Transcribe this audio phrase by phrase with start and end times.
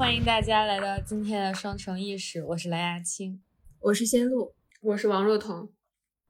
[0.00, 3.42] 欢迎大家来到今天的双重意识，我是蓝雅青，
[3.80, 5.70] 我是仙露，我是王若彤。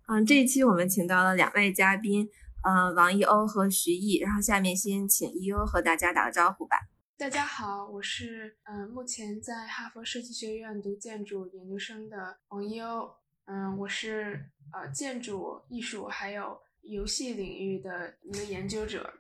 [0.09, 2.29] 嗯，这一期我们请到了两位嘉宾，
[2.64, 4.19] 嗯，王一欧和徐艺。
[4.19, 6.77] 然后下面先请一欧和大家打个招呼吧。
[7.16, 13.09] 大家好，我是嗯，目前在哈佛设计学院读建筑研究生的王一欧。
[13.45, 19.15] 嗯，我是呃建筑艺术还有游戏领域的一个研究者。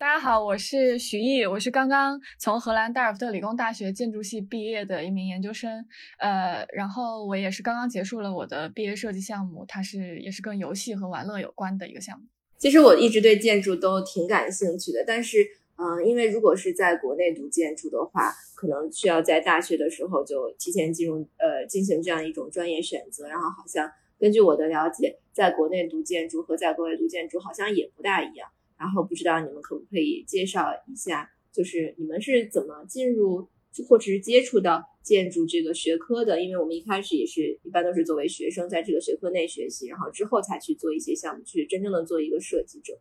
[0.00, 5.84] 大家好，我是徐艺，我是刚刚从荷兰代尔夫特理工大学建筑系毕业的一名研究生，
[6.20, 12.26] 呃，然后我也是刚刚结束了我的毕业设计项目，它是也是跟游戏和玩乐有关的一个项目。
[12.58, 28.48] 其实我一直对建筑都挺感兴趣的，但是，嗯，因为如果是在国内读建筑的话，可能需要在大学的时候就提前进入，呃，进行这样一种专业选择，然后好像根据我的了解，在国内读建筑和在国外读建筑好像也不大一样。
[28.78, 33.48] 然后不知道你们可不可以介绍一下，就是你们是怎么进入
[33.88, 36.40] 或者是接触到建筑这个学科的？
[36.40, 42.98] 因为我们一开始也是一般都是作为学生在这个学科内学习，然后之后才去做一些项目，去真正的做一个设计者。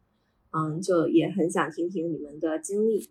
[0.51, 3.09] 嗯，就也很想听听你们的经历。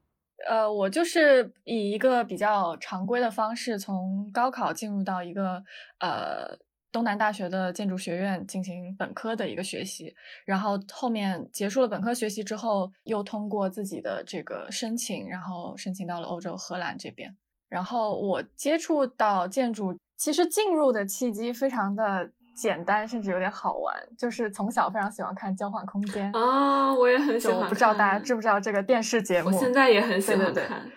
[0.48, 5.62] 呃，我就是以一个比较常规的方式，从高考进入到一个
[6.00, 6.58] 呃。
[6.96, 10.14] 东南大学的建筑学院进行本科的一个学习，
[10.46, 17.36] 然后后面结束了本科学习之后，又通过自己的这个申请，然后申请到了欧洲荷兰这边。
[17.68, 27.68] 然后我接触到建筑，其实进入的契机非常的简单，甚至有点好玩，就是从小非常喜欢看《交换空间》啊，我也很喜欢。
[27.68, 29.48] 不知道大家知不知道这个电视节目？
[29.50, 30.90] 我现在也很喜欢看。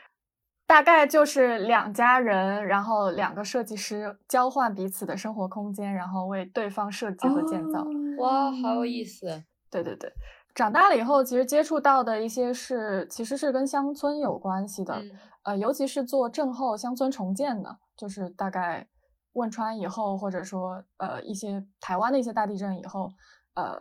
[0.69, 7.83] 大概就是两家人，然后两个设计师交换彼此的生活空间，然后为对方设计和建造。
[8.19, 9.43] 哇，好有意思！
[9.71, 10.13] 对对对，
[10.53, 15.01] 长大了以后，其实接触到的一些是，其实是跟乡村有关系的。
[15.41, 18.87] 呃，尤其是做震后乡村重建的，就是大概
[19.33, 23.09] 汶川以后，或者说呃一些台湾的一些大地震以后，
[23.55, 23.75] 呃，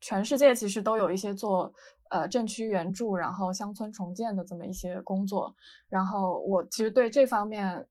[0.00, 1.72] 全世界其实都有一些做。
[2.10, 5.54] 呃，镇区援助，然后乡村重建的这么一些工作，
[5.88, 7.86] 然后我其实对这方面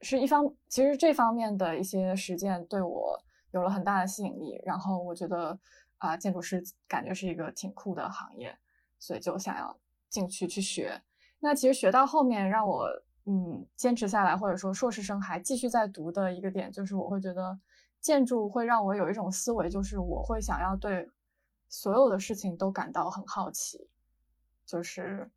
[0.00, 3.16] 是一方，其实这方面的一些实践对我
[3.52, 5.56] 有了很大的吸引力，然后我觉得
[5.98, 8.52] 啊，建筑师感觉是一个挺酷的行业，
[8.98, 11.00] 所以就想要进去去学。
[11.38, 12.88] 那其实学到后面让我
[13.26, 17.56] 嗯坚持下来，或者说硕士生还继续在读的一个点，就是我会觉得
[18.00, 21.08] 建筑会让我有一种思维，就是我会想要对。
[21.74, 23.88] 所有的事情都感到很好奇，
[24.66, 25.30] 就是，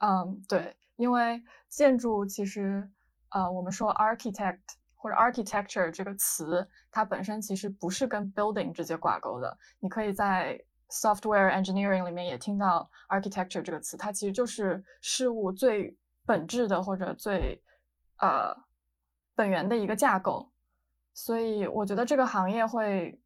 [0.00, 2.86] 嗯，对，因为建筑其实，
[3.30, 4.60] 呃，我们说 architect
[4.94, 9.56] 或者 architecture 这个词，它本身其实不是跟 building 直接挂钩的。
[9.80, 15.96] 你可以在 software engineering 里面也听到 architecture 这个词，它其实就是事物最
[16.26, 17.58] 本质的或者最，
[18.18, 18.54] 呃，
[19.34, 20.52] 本源的一个架构。
[21.14, 23.18] 所以我觉得这个行业会。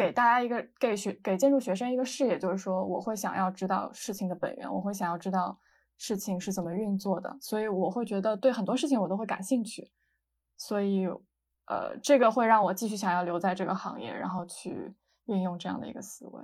[0.00, 5.60] 给大家一个给学给建筑学生一个视野，就是说我会想要知道事情的本源，我会想要知道
[5.98, 9.90] 事情是怎么运作的，所以我会觉得对很多事情我都会感兴趣，
[10.56, 11.06] 所以
[11.66, 14.94] 呃，这个会让我继续想要留在这个行业，然后去
[15.26, 16.42] 运用这样的一个思维。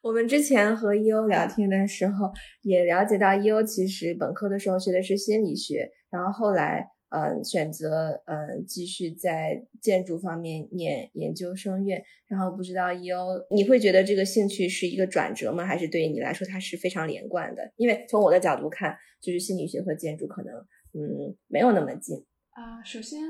[0.00, 6.95] 我们之前和 EO 聊天的时候，也了解到 EO 其实本科的时候学的是心理学，然后后来。
[7.08, 15.64] 嗯，选择嗯继续在建筑方面念研究生院，然后不知道 EO 你会觉得这个兴趣是一个转折吗？
[15.64, 17.72] 还是对于你来说它是非常连贯的？
[17.76, 20.54] 因为从我的角度看，就是心理学和建筑可能
[20.94, 22.82] 嗯没有那么近啊。
[22.82, 23.20] 首先，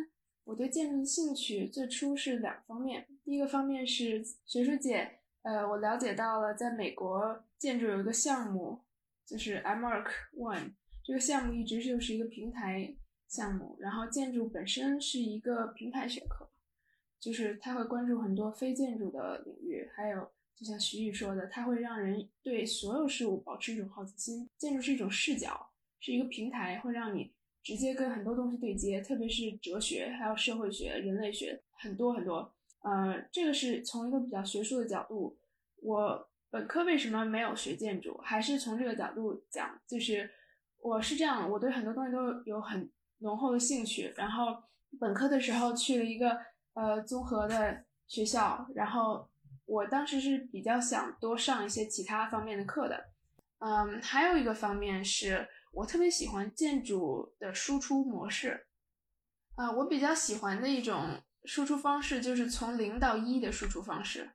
[0.44, 5.06] 我对建筑的兴趣最初是两方面，第一个方面是学术界，
[5.42, 8.80] 呃，我了解到了在美国建筑有一个项目，
[9.26, 10.72] 就是 MArk One
[11.04, 12.96] 这个项目一直就是一个平台。
[13.28, 16.48] 项目，然后建筑本身是一个平台学科，
[17.18, 24.48] 就是它会关注很多非建筑的领域，还有就像徐宇说的，它会让人对所有事物保持一种好奇心。
[24.56, 27.32] 建筑是一种视角，是一个平台，会让你
[27.62, 32.54] 直接跟很多东西对接，特别是哲学、还有社会学、人类学，很多很多。
[32.80, 35.36] 呃，这个是从一个比较学术的角度。
[35.82, 38.16] 我本科为什么没有学建筑？
[38.18, 40.30] 还是从这个角度讲，就是
[40.80, 42.88] 我是这样，我对很多东西都有很。
[43.18, 44.62] 浓厚的兴趣，然后
[45.00, 46.38] 本科的时候去了一个
[46.74, 49.28] 呃综合的学校，然后
[49.64, 53.10] 我当时是比较想多上一些其他方面的课的，
[53.58, 58.66] 嗯，还有一个方面是我特别喜欢建筑的输出模式，
[59.54, 64.30] 啊，我比较喜欢的一种输出方式就是从零到一的输出方式，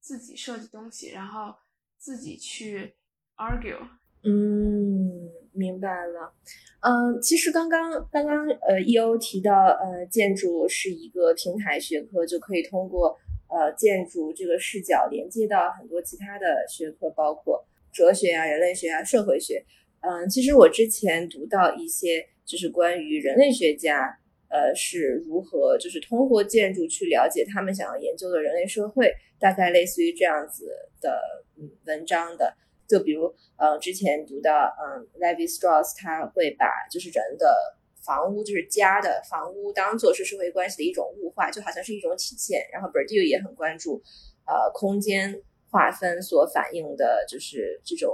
[0.00, 1.56] 自己设计东西，然后
[1.96, 2.96] 自己去
[3.36, 3.88] argue，
[4.22, 5.47] 嗯。
[5.58, 6.32] 明白了。
[6.80, 9.18] 嗯，其实刚刚刚刚呃，E.O.
[9.18, 13.18] 提到呃，建筑是一个平台学科，就可以通过
[13.48, 19.64] 呃建筑这个视角连接到很多其他的学科，包括哲学啊、人类学啊、社会学。
[20.00, 24.16] 嗯，其实我之前读到一些就是关于人类学家
[24.48, 30.70] 呃是如何就是通过建筑去了解他们想要研究的人类社会，大概类似于这样子
[31.00, 31.18] 的
[31.56, 32.54] 嗯文章的。
[32.88, 37.54] 就比如，呃，之前读的，嗯，Levi Strauss，他会把就是人的
[38.02, 42.66] 房屋，就是家的房屋，当做是社会关系的一种物化，就好像是一种体现。
[42.72, 44.02] 然后 Berdieu 也很关注，
[44.46, 48.10] 呃，空间划分所反映的就是这种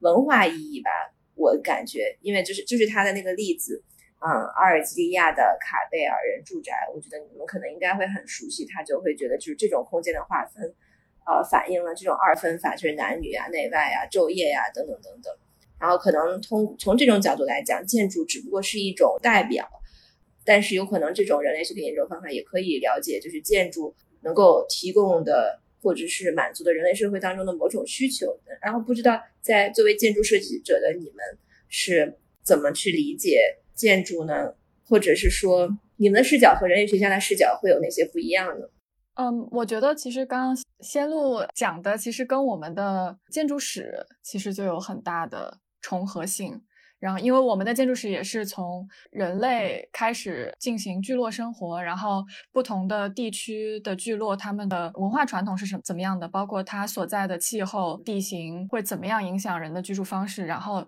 [0.00, 0.90] 文化意义吧。
[1.36, 3.84] 我感觉，因为就是就是他的那个例子，
[4.18, 4.26] 嗯，
[4.56, 10.74] 阿尔及利亚的卡贝尔人住宅，我觉得你们可能应该会很熟悉，他就会觉得就是这种空间的划分。
[11.26, 15.34] 呃，反映了这种二分法，就是男女啊、内外啊、昼夜呀等等等等。
[15.78, 19.68] 然后可能通从这种角度来讲，建筑只不过是一种代表，
[20.44, 28.38] 但是有可能这种人类学的研究方法也可以了解，就是建筑能够提供的或者是满足的人类社会当中的某种需求。
[28.62, 31.16] 然后不知道在作为建筑设计者的你们
[31.68, 33.40] 是怎么去理解
[33.74, 34.54] 建筑呢？
[34.88, 38.66] 或者是说你们的视角和人类学家的视角会有哪些不一样呢？
[39.16, 46.62] 嗯，我觉得其实刚刚仙路讲的，其实跟我们的建筑史其实就有很大的重合性。
[46.98, 60.86] 然后，因为我们的建筑史也是从人类开始进行聚落生活，然后不同的地区的聚落，他们的文化传统是什么怎么样的，包括它所在的气候、地形会怎么样影响人的居住方式，然后。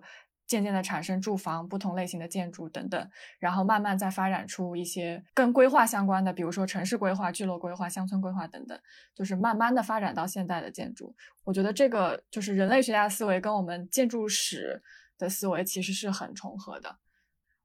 [0.49, 8.77] 渐渐的产生住房、不同类型的建筑等等，然后慢慢再发展出一些跟规划相关的，比如说城市规划、聚落规划、乡村规划等等，
[9.13, 11.15] 就是慢慢的发展到现在的建筑。
[11.43, 14.81] 我觉得这个就是人类学家思维跟我们建筑史
[15.19, 16.97] 的思维其实是很重合的。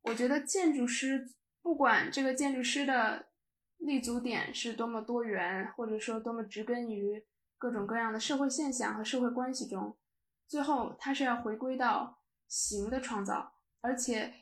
[0.03, 1.33] 我觉得建筑师
[1.63, 3.29] 不管这个建筑师的
[3.79, 7.25] 立足点是多么多元，或者说多么植根于
[7.57, 9.97] 各种各样的社会现象和社会关系中，
[10.47, 12.19] 最后他是要回归到。
[12.49, 14.35] 形的创造，而且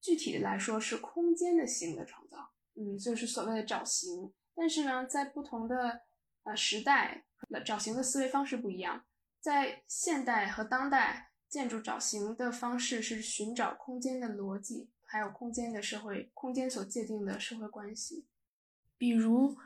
[0.00, 4.32] 具体的来说是空间的形的创造，嗯，就是所谓的找形。
[4.54, 6.02] 但是呢，在不同的
[6.42, 7.24] 呃时代，
[7.64, 9.04] 找形的思维方式不一样。
[9.40, 18.26] 在现代和当代，建筑找形的方式是寻找空间的逻辑，还有空间的社会空间所界定的社会关系。
[18.98, 19.56] 比如，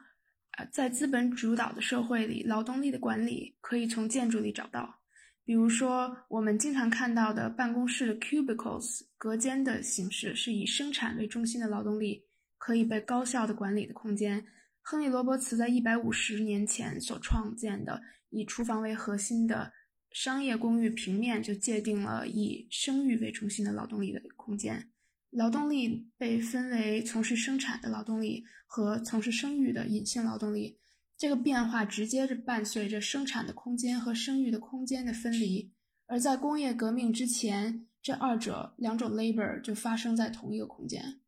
[0.52, 5.00] 呃，在资本主导的社会里，劳动力的管理可以从建筑里找到。
[5.44, 12.24] 比如说，我们经常看到的办公室 cubicles 隔间的形式，是以生产为中心的劳动力
[12.56, 14.46] 可以被高效的管理的空间。
[14.80, 19.72] 亨利·罗伯茨在一百五十年前所创建的以厨房为核心的
[20.10, 24.90] 商业公寓平面，就界定了以生育为中心的劳动力的空间。
[25.30, 30.78] 劳动力被分为从事生产的劳动力和从事生育的隐性劳动力。
[31.16, 35.70] 这个变化直接是伴随着生产的空间和生育的空间的分离，
[36.06, 41.20] 而在工业革命之前，这二者两种 labor 就发生在同一个空间。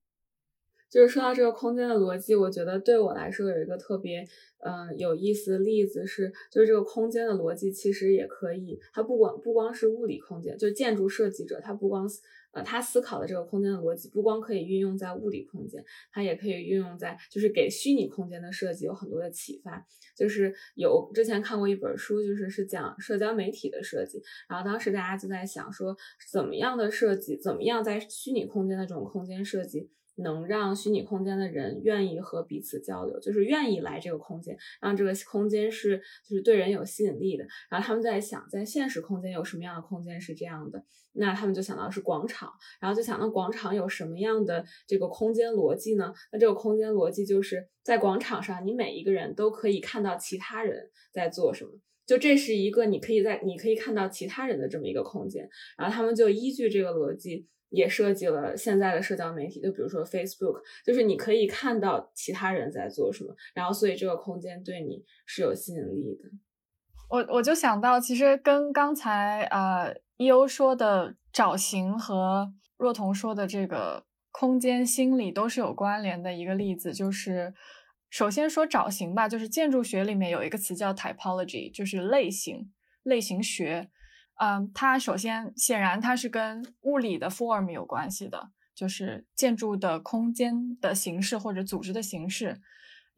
[0.90, 4.26] 就是说到这个空间的逻辑，我觉得对我来说有一个特别
[4.60, 12.08] 嗯有意思的例子是，就是这个空间的逻辑其实也可以，它不光不光是物理空间，就是建筑设计者他不光。
[12.64, 19.86] 他思考的这个空间的逻辑，不光可以运用在物理空间，它也可以运用在，就是给虚拟空间的设计有很多的启发。
[20.16, 25.96] 就是有之前看过一本书，就是是讲社交媒体的设计，然后当时大家就在想说，
[26.30, 29.90] 怎么样的设计，怎么样在虚拟空间的这种空间设计。
[30.16, 37.46] 能让虚拟空间的人愿意和彼此交流，就是愿意来这个空间，让这个空间是就是对人有吸引力的。
[37.70, 40.84] 然后他们在想，在现实空间有什么样的空间是这样的？
[41.18, 46.12] 那他们就想到是广场，然后就想到广场有什么样的这个空间逻辑呢？
[46.30, 51.70] 那这个空间逻辑就是在广场上，你每一个人都可以看到其他人在做什么，
[52.06, 55.48] 就这是一个你可以在你可以看到其他人的这么一个空间。
[55.78, 57.46] 然后他们就依据这个逻辑。
[57.70, 66.30] 也设计了现在的社交媒体，就比如说 Facebook，就是你可以看到其他人在做什么，然后所以这个空间对你是有吸引力的。
[67.08, 77.54] 我我就想到，其实跟刚才呃 E.O 说的找形和若彤说的这个空间心理都是有关联的一个例子，就是
[78.10, 83.90] 首先说找形吧，就是建筑学里面有一个词叫 typology，就是类型类型学。
[84.38, 92.60] 嗯，它首先显然它是跟物理的 form 有关系的，就是建筑的空间的形式或者组织的形式。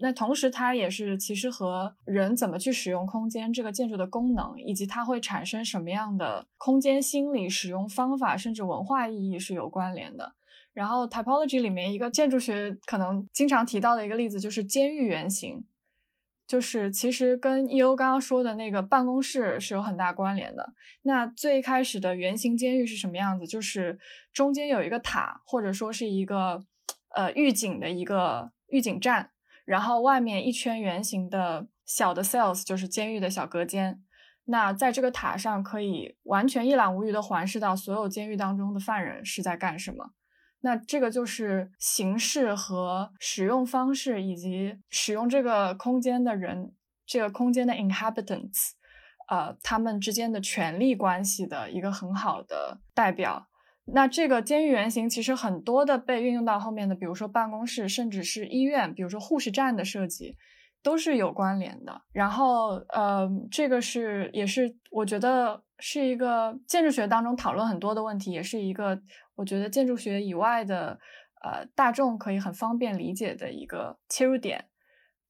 [0.00, 10.34] 那同时，它也是其实和人怎么去使用空间这个建筑的功能，以及它会产生什么样的空间心理、使用方法，甚至文化意义是有关联的。
[10.72, 15.64] 然后，typology 里面一个建筑学可能经常提到的一个例子就是监狱原型，
[16.48, 20.72] 就是其实跟 E.O 刚刚说的那个办公室是有很大关联的。
[21.02, 23.46] 那最开始的圆形监狱是什么样子？
[23.46, 23.98] 就是
[24.32, 26.64] 中间有一个塔，或者说是一个
[27.14, 29.30] 呃预警的一个预警站。
[29.66, 34.02] 然后外面一圈圆形的小的 cells 就是监狱的小隔间，
[34.46, 40.12] 那在这个塔上可以完全一览无余的环视到所有监狱当中的犯人是在干什么。
[40.60, 46.72] 那这个就是形式和使用方式以及使用这个空间的人，
[47.06, 48.72] 这个空间的 inhabitants，
[49.28, 53.48] 呃，他们之间的权力关系的一个很好的代表。
[53.90, 60.36] 那这个监狱原型其实很多的被运用到后面的，比如说办公室，甚至是医院，比如说护士站的设计，
[60.88, 62.00] 都是有关联的。
[62.12, 68.98] 然后，呃，这个是也是我觉得是一个建筑学当中讨论很多的问题，也是一个
[69.34, 70.98] 我觉得建筑学以外的
[71.42, 74.64] 呃大众可以很方便理解的一个切入点。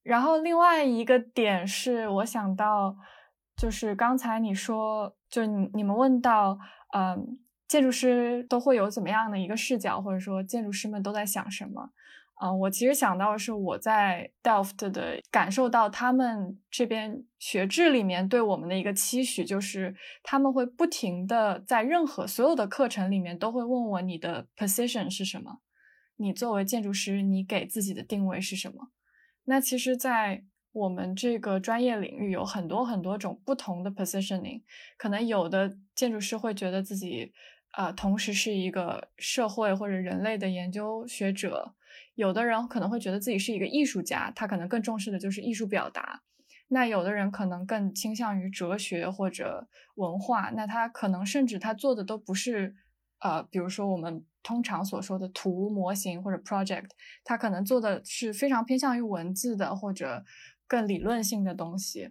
[0.01, 2.95] 然后另外一个点是我想到，
[3.57, 6.57] 就是刚才你说，就你你们问到，
[6.95, 7.39] 嗯。
[7.69, 11.91] 建筑师都会有怎么样的一个视角，或者说建筑师们都在想什么？
[12.39, 19.93] 啊，我其实想到是我在 Delft 的感受到，他们这边学制里面对我们的一个期许，就是
[20.23, 25.59] 他们会不停的在任何所有的课程里面都会问我你的 position 是什么？
[26.15, 28.87] 你作为建筑师，你给自己的定位是什么？
[29.43, 34.63] 那其实，在我们这个专业领域有很多很多种不同的 positioning，
[34.97, 37.33] 可能有的建筑师会觉得自己。
[37.73, 41.75] 啊，同时是一个社会或者人类的研究学者，
[42.19, 46.21] 有的人可能会觉得自己是一个艺术家，他可能更重视的就是艺术表达。
[46.67, 52.75] 那有的人可能更倾向于哲学或者文化，那他可能甚至他做的都不是，
[53.19, 56.89] 呃，比如说我们通常所说的图模型或者 project，
[57.23, 60.25] 他可能做的是非常偏向于文字的或者
[60.67, 62.09] 更理论性的东西。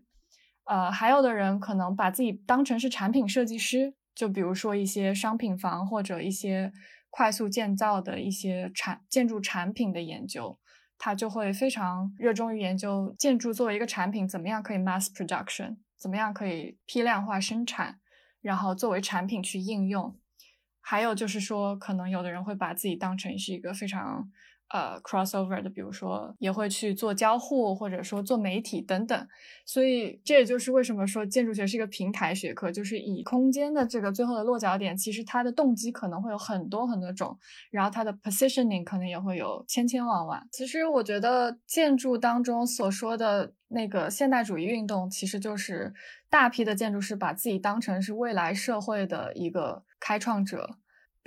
[0.65, 3.93] 呃，还有的人可能把自己当成是产品设计师。
[4.15, 6.73] 就比如说一些商品房或者一些
[7.11, 10.59] 快速建造的一些产建筑产品的研究，
[10.97, 18.01] 他就会非常热衷于研究建筑作为一个产品怎么样可以 mass production，怎么样可以批量化生产，
[18.41, 20.17] 然后作为产品去应用。
[20.81, 24.31] 还有就是说，可能有的人会把自己当成是一个非常。
[24.69, 29.29] 呃，crossover 的，比如说也会去做交互，或者说做媒体等等，
[29.65, 37.39] 所以这也就是为什么说建筑学是一个平台学科，就是以空间的这个最后的落脚点，其实它的动机可能会有很多很多种，
[37.71, 40.47] 然后它的 positioning 可能也会有千千万万。
[40.53, 45.95] 其实我觉得建筑当中所说的那个现代主义运动，其实就是
[46.29, 50.77] 大批的建筑师把自己当成是未来社会的一个开创者。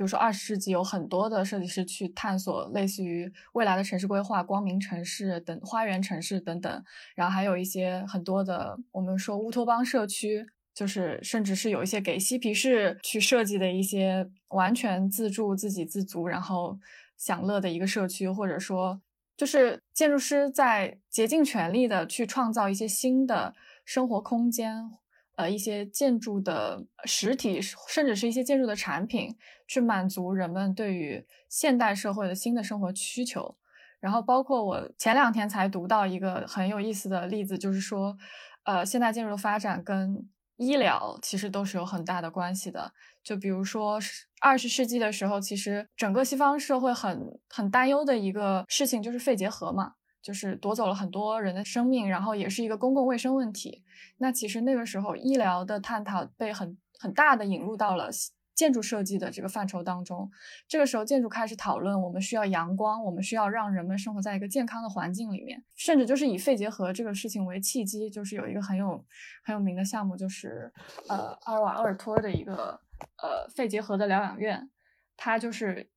[0.01, 10.43] 比如说，二十世纪有很多的设计师去探索类似于未来的城市规划、光明城市等花园城市等等，然后还有一些很多的我们说乌托邦社区，
[10.73, 16.79] 就是甚至是有一些给嬉皮士去设计的一些完全自助、自给自足，然后
[17.15, 18.99] 享乐的一个社区，或者说
[19.37, 23.53] 就是建筑师在竭尽全力的去创造一些新的
[23.85, 24.89] 生活空间。
[25.35, 29.35] 呃，一些建筑的实体，甚至是一些建筑的产品，
[29.67, 33.55] 去满足人们对于现代社会的新的生活需求。
[33.99, 38.17] 然后，包括我前两天才读到一个很有意思的例子，就是说，
[38.63, 42.91] 呃，现代建筑的发展跟医疗其实都是有很大的关系的。
[43.23, 43.99] 就比如说，
[44.41, 49.93] 二十世纪的时候，其实整个西方社会很很担忧的一个事情就是肺结核嘛。
[50.21, 53.83] 就是夺走了很多人的生命，然后也是一个公共卫生问题。
[54.17, 58.09] 那其实那个时候，医疗的探讨被很很大的引入到了
[58.53, 60.29] 建筑设计的这个范畴当中。
[60.67, 65.63] 这个时候，建筑开始讨论，我们需要阳光，我们需要让人们生活在一个健康的环境里面。
[65.75, 69.03] 甚至就是以肺结核这个事情为契机，就是有一个很有
[69.43, 70.71] 很有名的项目，就是
[71.07, 72.79] 呃阿尔瓦鄂尔托的一个
[73.17, 74.69] 呃肺结核的疗养院，
[75.17, 75.89] 它就是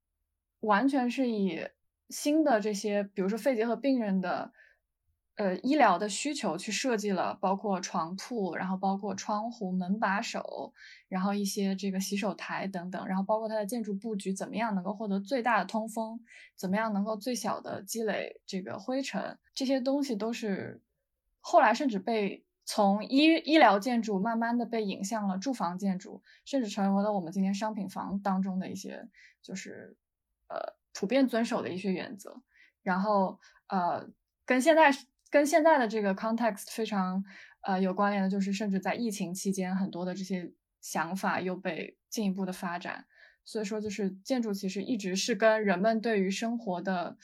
[0.60, 1.60] 完全是以。
[2.10, 4.52] 新的这些，比如说肺结核病人的，
[5.36, 10.72] 呃，医疗的需求去设计了，包括床铺，然后包括窗户、门把手，
[11.08, 16.20] 然后一些这个洗手台等等，然后包括它的建筑布局怎么样能够获得最大的通风，
[16.54, 20.80] 怎么样能够最小的积累这个灰尘，这些东西都是
[21.40, 29.08] 后来甚至被从医医疗建筑慢慢的被引向了住房建筑，甚至成为了我们今天商品房当中的一些，
[29.42, 29.96] 就是
[30.48, 30.76] 呃。
[30.94, 32.40] 普遍遵守的一些原则，
[32.82, 34.08] 然后呃，
[34.46, 34.90] 跟现在
[35.28, 37.22] 跟现在的这个 context 非常
[37.62, 43.04] 呃有关联的，就是甚至在疫情期间，很多的这些想法又被进一步的发展。
[43.44, 47.18] 所以说，就是建筑其实一直是跟人们对于生活的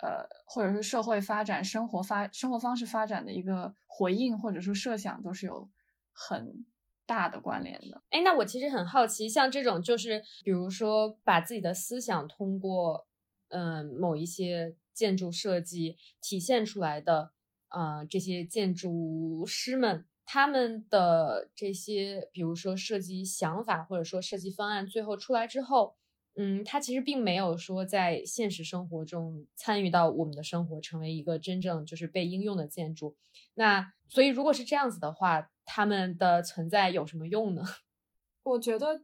[0.00, 5.70] 呃，或者是社会发展、生活发生活方式发展的一个回应，或者说设想，都是有
[6.12, 6.64] 很
[7.06, 8.02] 大的关联的。
[8.10, 13.06] 哎，那我其实很好奇，像这种就是比如说把自己的思想通过
[13.48, 14.76] 嗯某一些。
[14.94, 17.32] 建筑设计体现出来的，
[17.70, 25.96] 呃，这些建筑师们他们的这些，比如说设计想法或者说设计方案，最后出来之后，
[26.34, 33.16] 嗯，他其实并没有说在现实生活中参与到我们的生活，成为一个真正就是被应用的建筑。
[33.54, 37.62] 那所以如果是这样子的话，他们的存在有什么用呢？
[38.44, 39.02] 我觉得，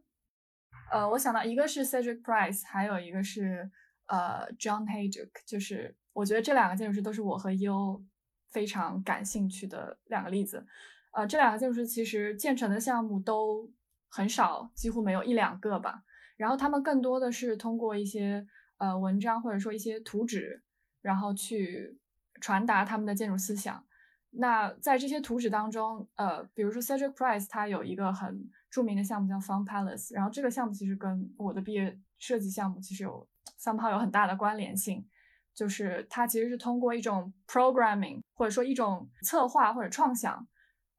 [0.90, 3.70] 呃，我想到一个是 Cedric Price，还有一个是。
[4.10, 8.02] 呃，John Hajduk，就是我觉得这两个建筑师都是我和 U
[8.50, 10.66] 非常感兴趣的两个例子。
[11.12, 13.70] 呃，这两个建筑师其实建成的项目都
[14.08, 16.04] 很少，几乎没有一两个吧。
[16.38, 18.46] 然后他们更多的是通过一些
[18.78, 20.62] 呃文章或者说一些图纸，
[21.02, 21.98] 然后去
[22.40, 23.84] 传达他们的建筑思想。
[24.30, 33.28] 那在这些图纸当中，呃，比如说 Cedric Price，他有一个很著名的项目叫 Fun Palace，然后这个项目其实跟我的毕业设计项目其实有。
[33.58, 35.04] somehow 有很大的关联性，
[35.52, 40.46] 就是它其实是通过一种 programming 或者说一种策划或者创想，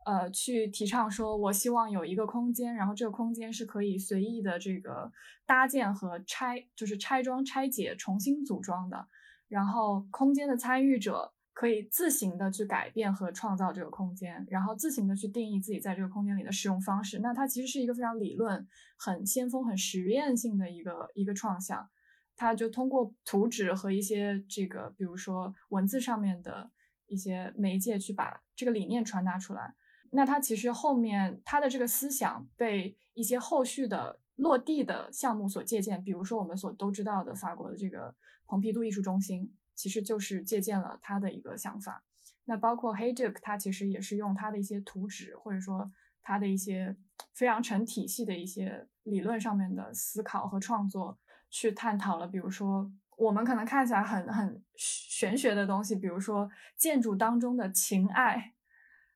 [0.05, 5.11] 呃，去提倡说，我希望有一个空间，然后这个空间是可以随意的这个
[5.45, 9.07] 搭建和拆，就是拆装、拆解、重新组装的，
[9.47, 17.19] 然后空间的参与者可以自行的去改变和创造这个空间，然后自行的去定义自己在这个空间里的使用方式。
[17.19, 21.89] 那它其实是一个非常理论、很先锋、很实验性的一个一个创想。
[22.35, 26.71] 它就通过图纸和一些这个，比如说文字上面的
[27.05, 29.75] 一些媒介，去把这个理念传达出来。
[30.11, 38.13] 那他其实后面他的这个思想被一些后续的落地的项目所借鉴，比如说我们所都知道的法国的这个
[38.45, 42.03] 蓬皮杜艺术中心，其实就是借鉴了他的一个想法。
[42.45, 45.91] 那包括 Hejduk，他其实也是用他的一些图纸，或者说
[46.21, 46.95] 他的一些
[47.33, 51.17] 非常成体系的一些理论上面的思考和创作。
[51.51, 58.53] 去探讨了，比如说我们可能看起来很很玄学的东西，比如说建筑当中的情爱，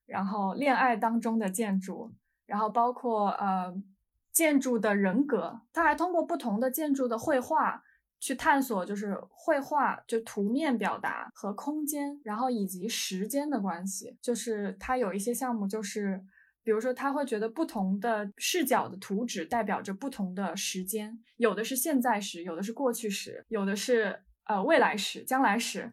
[0.05, 2.11] 然后恋爱当中的建筑，
[2.45, 3.73] 然后包括呃
[4.31, 7.83] 建筑的人格，他还通过不同的建筑的绘画
[8.19, 16.23] 去探索，就是绘画就图面表达和空间，然后以及时间的关系，就是他有一些项目就是。
[16.65, 25.91] 比如说，他会觉得不同的视角的图纸代表着不同的时间，有的是现在时，有的是过去时，有的是呃未来时、将来时。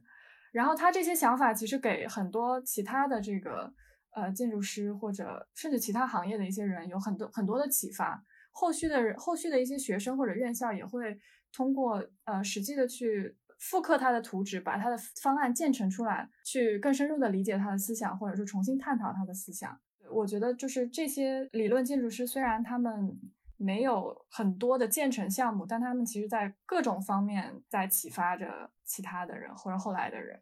[0.53, 3.75] 然后他这些想法其实给很多其他的这个
[4.13, 8.25] 呃建筑师或者甚至其他行业的一些人有很多很多的启发。
[8.53, 11.19] 后续的人后续的一些学生或者院校也会
[11.53, 19.79] 通过呃实际的去复刻他的图纸，把他的方案建成出来，去更深入的理解他的思想，或者说重新探讨他的思想。
[20.11, 23.17] 我觉得就是这些理论建筑师，虽然他们
[23.57, 30.41] 没有很多的建成项目，但他们其实在各种方面在启发着其他的人或者后来的人。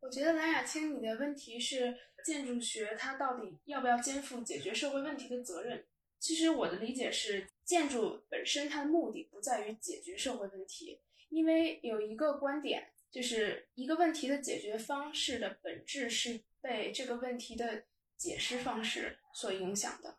[0.00, 5.86] 我觉得蓝雅青，你的问题是建筑学它到底要不要肩负解决社会问题的责任？
[6.18, 17.84] 其实我的理解是，建筑本身它的目的不在于解决社会问题，因为有一个观点，就是一个问题的解决方式的本质是被这个问题的。
[18.20, 20.18] 解释方式所影响的，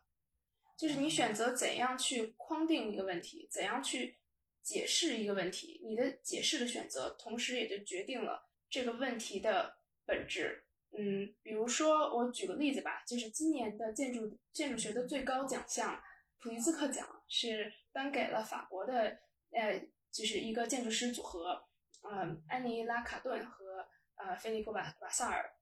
[0.76, 4.16] 就是你选择怎样去框定一个问题，怎样去
[4.60, 10.64] 解释一个问题，你的解释的选择，同时也就决定了这个问题的本质。
[10.98, 16.02] 嗯，比如说我举个例子吧，就是今年的建筑建筑学的最高奖项
[16.38, 19.18] 普利兹克奖是颁给了法国的
[19.52, 19.78] 呃，
[20.10, 21.66] 就是一个建筑师组合，
[22.02, 25.54] 嗯，安妮拉卡顿和呃菲利普瓦瓦萨尔。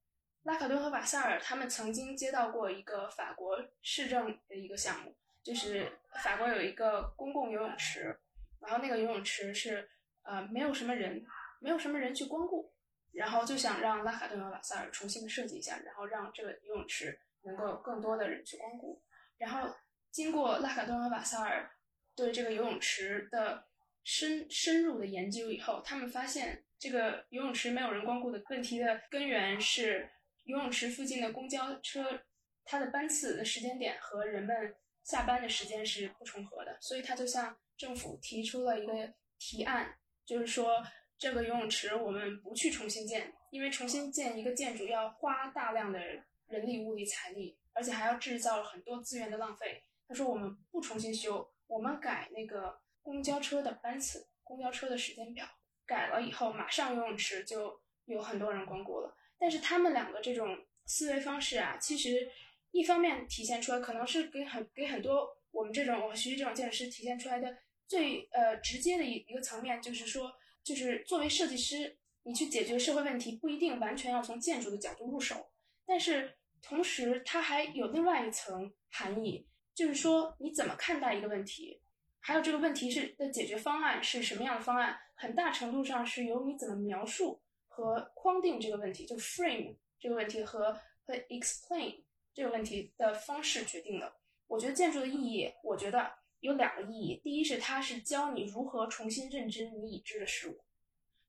[0.45, 5.93] 拉卡顿和瓦萨尔他们曾经接到过一个法国市政的一个项目，就是
[6.25, 8.19] 法国有一个公共游泳池，
[8.61, 9.89] 然后那个游泳池是
[10.23, 11.25] 呃没有什么人，
[11.61, 12.73] 没有什么人去光顾，
[13.13, 19.03] 然后就想让拉卡顿和瓦萨尔重新的设计一下，然后让这个游泳池能够有更多的人去光顾。
[19.39, 19.75] 然后
[20.11, 21.71] 经过拉卡顿和瓦萨尔
[22.15, 23.67] 对这个游泳池的
[24.05, 30.11] 深深入的研究以后，他们发现这个游泳池没有人光顾的问题的根源是。
[30.45, 32.23] 游泳池附近的公交车，
[32.65, 40.83] 它的班次的时间点和人们下班的时间是不重合的，所以他就向政府提出了一个提案，就是说
[41.21, 46.01] 这个游泳池我们不去重新建，因为重新建一个建筑要花大量的
[46.47, 49.85] 人力、物力、财力，而且还要制造很多资源的浪费。
[50.09, 55.47] 他说我们不重新修，我们改那个公交车的班次、公交车的时间表，
[55.85, 59.15] 改了以后马上游泳池就有很多人光顾了。
[59.39, 60.57] 但是他们两个这种
[60.87, 62.31] 思维方式啊，其实
[62.71, 71.97] 一方面体现出来，可能是给很给很多我们这种我学习这种建筑师体现出来的最呃直接的一一个层面，就是说，就是作为设计师。
[72.23, 75.51] 你去解决社会问题不一定完全要从建筑的角度入手，
[75.87, 81.81] 但是同时它还有另外一层含义，就是说你怎么看待一个问题，
[82.21, 92.03] 还有这个问题是的解决方案是什么样的方案，很大程度上是由你怎么描述和框定这个问题，就 frame 这个问题和和 explain
[92.35, 94.13] 这个问题的方式决定的。
[94.47, 100.59] 我觉得建筑的意义，我觉得有两个意义，第一是它是教你如何重新认知你已知的事物。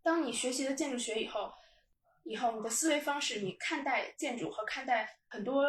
[0.02, 1.52] 当你学习了建筑学以后，
[2.24, 5.66] 以后你的思维方式，你看待建筑和看待很多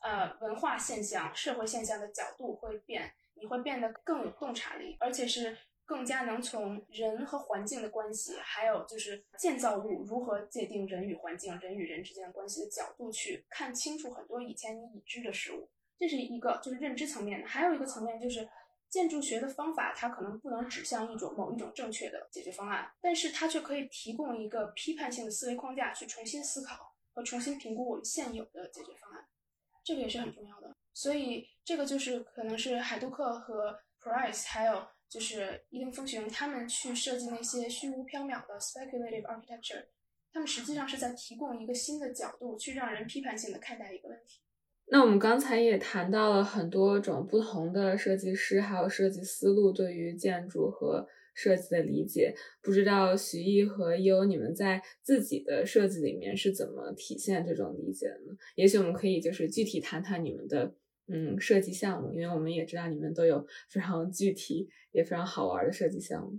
[0.00, 15.70] 呃文化现象、社会现象的角度会变，你会变得更有洞察力，而且是更加能从人和环境的关系，还有就是建造物如何界定人与环境、人与人之间的关系的角度去看清楚很多以前你已知的事物。
[15.98, 18.48] 这是一个就是认知层面的，还有一个层面就是。
[18.92, 29.26] 建筑学的方法，它可能不能指向一种某一种正确的解决方案，但是它却可以提供一个批判性的思维框架，去重新思考和重新评估我们现有的解决方案，
[29.82, 30.76] 这个也是很重要的。
[30.92, 39.86] 所以，这个就是可能是海杜克和 Price，还有就是伊林风雄他们去设计那些虚无缥缈的 speculative architecture，
[40.30, 44.42] 他们实际上是在提供一个新的角度，去让人批判性的看待一个问题。
[44.92, 52.34] 那我们刚才也谈到了很多种不同的设计师，还有设计思路对于建筑和设计的理解。
[52.60, 58.36] 不知道徐艺和优，你们在自己的设计里面是怎么体现这种理解的呢？
[58.54, 60.74] 也许我们可以就是具体谈谈你们的
[61.08, 66.38] 嗯设计项目，因为我们也知道你们都有非常具体也非常好玩的设计项目。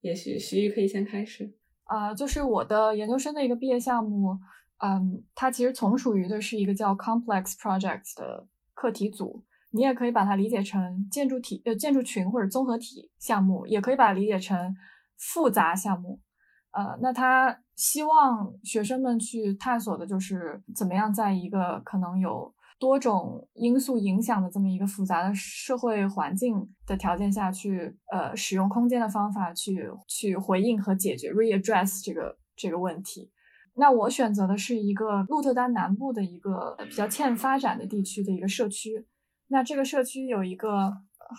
[0.00, 1.52] 也许徐艺可以先开始
[1.84, 4.36] 啊，就是我的研究生的一个毕业项目。
[4.84, 14.74] 嗯，它其实从属于的是一个叫 Complex Projects 的课题组，你也可以把它理解成建筑体呃建筑群或者综合体项目，也可以把它理解成
[15.16, 16.20] 复杂项目。
[16.72, 33.30] 呃，那他希望学生们去探索的就是怎么样在一个可能有多种因素影响的这么一个复杂的社会环境的条件下去，呃，使用空间的方法去去回应和解决 readdress 这个这个问题。
[33.74, 39.06] 那我选择的是一个鹿特丹南部的一个比较欠发展的地区的一个社区。
[39.48, 40.92] 那这个社区有一个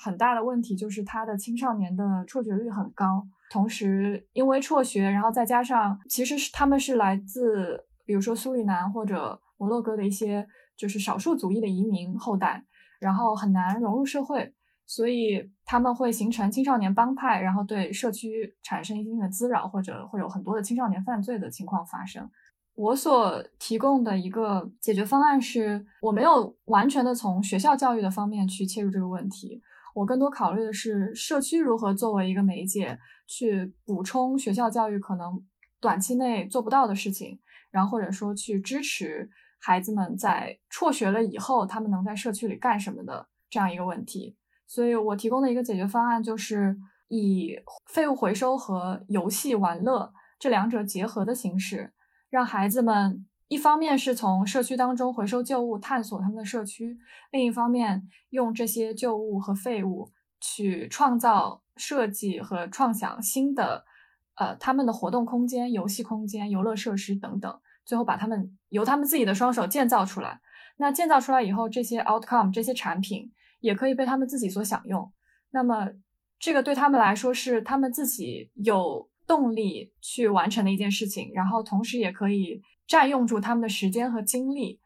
[0.03, 3.27] 很大的问题，就是它的青少年的辍学率很高。
[3.51, 12.65] 同时，因为辍学，然后再加上其实是他们是来自，比如说苏里南或者摩洛哥的一些就是少数族裔的移民后代，
[12.99, 14.53] 然后很难融入社会。
[14.85, 22.30] 所以他们会形成青少年帮派，然后对社区产生一定的滋扰，或者会有很多的青少年犯罪的情况发生。
[22.76, 29.62] 我所提供的一个解决方案是，我没有完全的从学校教育的方面去切入这个问题，
[29.93, 32.97] 我更多考虑的是社区如何作为一个媒介
[33.28, 35.43] 去补充学校教育可能
[35.80, 44.36] 短期内做不到的事情，然后或者说去支持孩子们在辍学了以后，他们能在社区里干什么的这样一个问题。
[44.73, 46.75] 所以我提供的一个解决方案就是
[47.07, 47.55] 以
[47.86, 51.93] 废物回收和游戏玩乐这两者结合的形式，
[52.27, 56.97] 让孩子们一方面是从社区当中回收旧物，探索他们的社区；
[57.31, 63.86] 另一方面用这些旧物和废物去创造、设计和创想新的，
[64.33, 70.41] 呃，他们的活动空间、游戏空间、游乐设施等等，最后把他们由他们自己的双手建造出来。
[70.77, 73.31] 那建造出来以后，这些 outcome 这些产品。
[73.63, 75.10] 也可以被他们自己所享用，
[75.52, 75.89] 那么
[76.38, 84.82] 这个对他们来说是他们自己有动力去完成的一件事情，然后同时也可以占用住他们的时间和精力，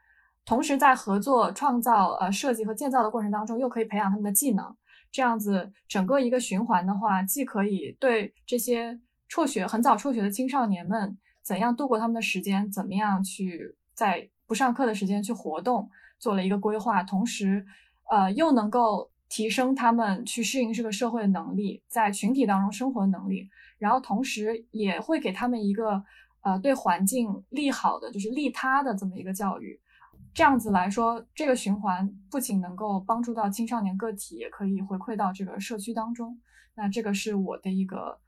[0.45, 4.77] 同时在合作创造、呃设计和建造的过程当中，又可以培养他们的技能，
[5.11, 17.65] 这样子整个一个循环的话，既可以对这些辍学很早辍学的青少年们怎样度过他们的时间，怎么样去在不上课的时间去活动，做了一个规划，同时。
[18.09, 26.03] 呃，又能够提升他们去适应这个社会的能力，在群体当中生活的能力，然后同时也会给他们一个
[26.41, 29.79] 呃对环境利好的，就是利他的这么一个教育。
[30.33, 36.39] 这样子来说，这个循环不仅能够帮助到青少年个体，也可以回馈到这个社区当中。
[36.75, 38.19] 那这个是我的一个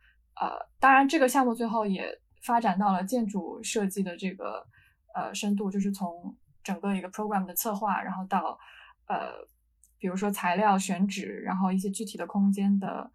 [0.42, 4.66] 呃，当然这个项目最后也发展到了建筑设计的这个
[5.14, 8.58] 呃深度，就是从整个一个 program 的策划，然后到
[9.06, 9.34] 呃，
[10.00, 13.12] 比如说材料选址，然后一些具体的空间的，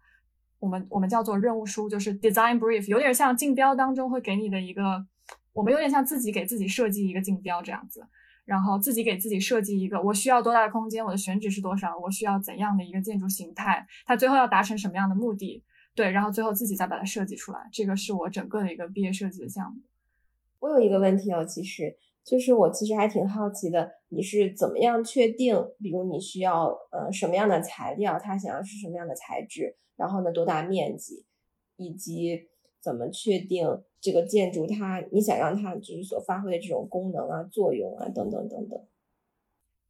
[0.59, 5.05] 我们我们叫做任务书，就是 design brief，有点像竞标当中会给你的一个，
[5.51, 8.07] 我们有点像自己给自己设计一个竞标这样子。
[8.45, 15.63] 然后自己给自己设计一个，我需要多大的空间，我的选址是多少，我需要怎样的一个建筑形态，它最后要达成什么样的目的？
[15.95, 17.67] 对，然后最后自己再把它设计出来。
[17.71, 19.81] 这个是我整个的一个毕业设计的项目。
[20.59, 31.25] 我有一个问题哦，其实就是我其实还挺好奇的，你是怎么样确定，比如你需要呃什么样的材料，它想要是什么样的材质，然后呢多大面积，
[31.77, 32.49] 以及。
[32.85, 33.67] 怎么确定
[33.99, 38.79] 这个建筑它你想让它就是所发挥的这种功能啊、作用啊等等等等？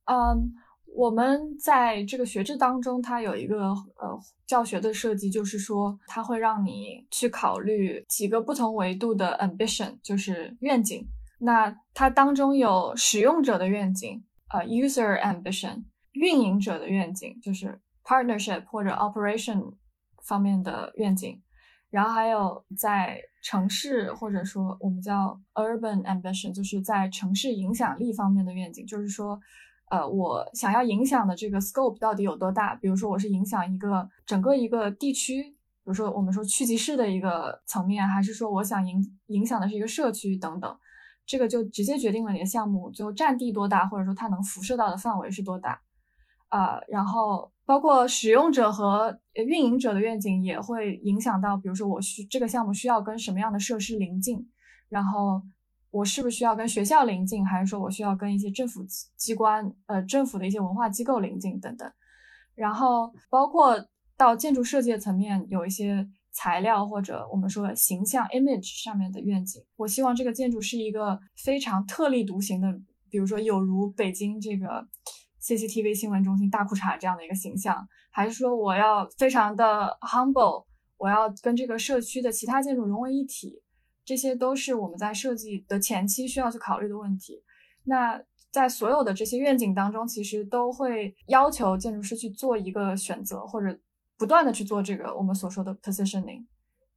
[0.06, 0.54] 嗯，
[0.95, 3.58] 我们在这个学制当中，它有一个
[3.98, 4.17] 呃
[4.48, 11.06] 教学的设计，就是说它会让你去考虑几个不同维度的 ambition，就是愿景。
[11.39, 19.74] 那它当中有使用者的愿景，呃，user ambition，运营者的愿景，就是 partnership 或者 operation
[20.24, 21.41] 方面的愿景。
[21.91, 29.39] 然后还有在城市或者说我们叫 urban ambition，就是在城市影响力方面的愿景，就是说，
[29.89, 32.76] 呃，我想要影响的这个 scope 到底有多大？
[32.76, 40.78] 比如说我是影响一个整个一个地区，比如说我们说区级市的一个层面，还是说我想影影响的是一个社区等等，
[41.26, 45.82] 这个就直接决定了你的项目最后占地多大，或者说它能辐射到的范围是多大。
[46.50, 54.48] 啊，然后包括使用者和运营者的愿景也会影响到，比如说我需这个项目需要跟什么样的设施临近，
[54.88, 55.42] 然后
[55.92, 58.86] 我是不是需要跟学校临近，还是说我需要跟一些政府
[59.18, 61.92] 机关、呃政府的一些文化机构临近等等。
[62.54, 63.76] 然后包括
[64.16, 72.71] 到建筑设计的层面，有一些材料或者我们说形象 image 上面的愿景，我希望这个建筑是一个非常特立独行的，
[73.10, 74.88] 比如说有如北京这个。
[75.48, 80.65] CCTV 新闻中心大裤衩这样的一个形象，还是说我要非常的 humble，
[80.98, 83.62] 我要跟这个社区的其他建筑融为一体，
[84.04, 87.43] 这些都是我们在设计的前期需要去考虑的问题。
[87.84, 88.19] 那
[88.50, 93.80] 在所有的这些愿景当中，其实都会要求建筑师去做一个选择，或者
[94.17, 96.45] 不断的去做这个我们所说的 positioning，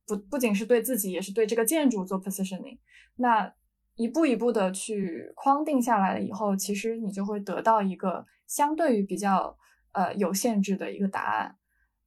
[0.06, 2.78] 不不仅是对自己，也是对这个建筑做 positioning。
[3.16, 3.52] 那
[3.96, 8.26] 一步一步的去框定下来了以后，其实你就会得到一个。
[8.48, 9.58] 相对于比较
[9.92, 11.56] 呃有限制的一个答案，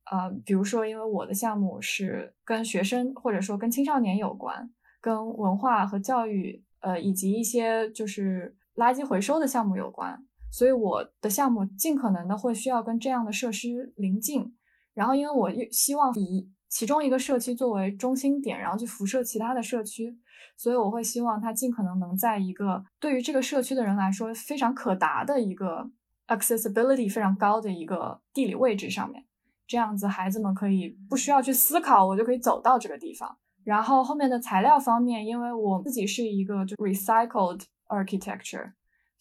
[0.10, 14.56] 呃，比如说，因为我的项目是跟学生或者说跟青少年有关，跟文化和教育，呃，以及一些就是垃圾回收的项目有关，所以我的项目尽可能的会需要跟这样的设施临近。
[15.02, 20.16] 然后，因为我希望以其中一个社区作为中心点，然后去辐射其他的社区，
[20.56, 25.90] 所以我会希望它尽可能能在一个对于这个社区的人来说非常可达的一个。
[26.28, 29.26] accessibility 非常高的一个地理位置上面，
[29.68, 33.38] 这样子孩子们可以不需要去思考，我就可以走到这个地方。
[33.66, 38.72] 然后后面的材料方面，因为我自己是一个就 recycled architecture，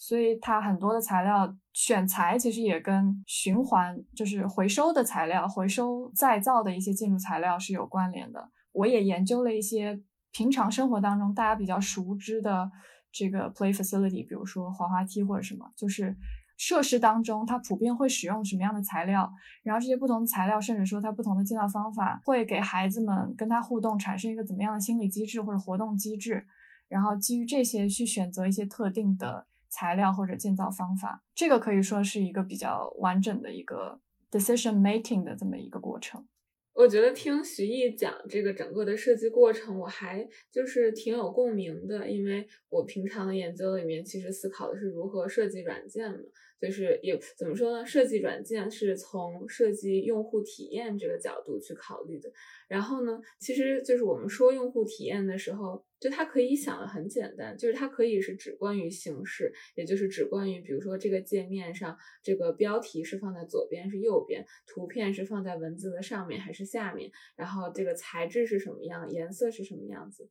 [0.01, 8.51] 所以它很多的材料选材其实也跟循环，就是回收的材料、回收再造的一些建筑材料是有关联的。
[8.73, 10.01] 我也研究了一些
[10.33, 12.71] 平常生活当中大家比较熟知的
[13.13, 16.17] 这个 play facility，比如说滑滑梯或者什么，就是。
[16.63, 19.33] 设施当中，它普遍会使用什么样的材料？
[19.63, 26.47] 然后这些不同的材料，甚至说它不同的建造方法，会给孩子们跟它互动产生一个怎么样的心理机制或者活动机制？
[26.87, 36.27] 然后基于这些去选择一些特定的材料或者建造方法，这个可以说是一个比较完整的一个 decision making 的这么一个过程。
[36.73, 46.19] 我觉得听徐艺讲这个整个的设计过程，我还就是挺有共鸣的，因为我平常的研究里面其实思考的是如何设计软件嘛。
[46.61, 47.87] 就是也怎么说呢？
[47.87, 52.31] 设计软件是从设计用户体验这个角度去考虑的。
[52.69, 70.29] 然后呢，其实就是我们说用户体验的时候，就它可以想的很简单，就是它可以是只关于形式，也就是只关于，比如说这个界面上这个标题是放在左边是右边，图片是放在文字的上面还是下面，然后这个材质是什么样，颜色是什么样子。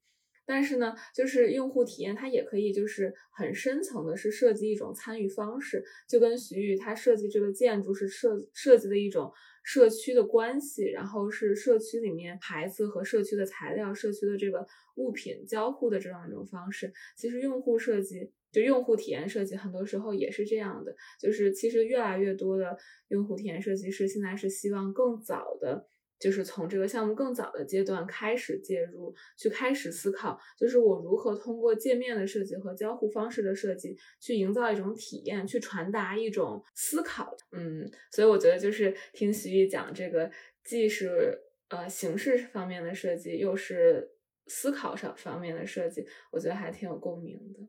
[0.50, 9.32] 但是呢，就是用户体验，它也可以就是很深层的，是设计一种参与方式，就跟徐宇他设计这个建筑是设设计的一种
[9.62, 16.92] 社区的关系，然后是社区里面孩子和社区的材料、社区的这个物品交互的这样一种方式。
[17.16, 22.76] 其实用户设计就用户体验设计，很多时候也是这样的，就是其实越来越多的
[23.10, 25.88] 用户体验设计师现在是希望更早的。
[26.20, 37.34] 就是从这个项目更早的阶段开始介入，去开始思考，就是我如何通过界面的设计和交互方式的设计，去营造一种体验，去传达一种思考。
[37.54, 40.30] 嗯，所以我觉得就是听徐艺讲这个，
[40.64, 44.12] 既是呃形式方面的设计，又是
[44.48, 47.60] 思考上方面的设计，我觉得还挺有共鸣的。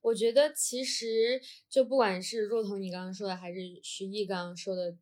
[0.00, 4.96] 我觉得其实就不管是若彤你刚刚说的，还是徐艺刚刚说的。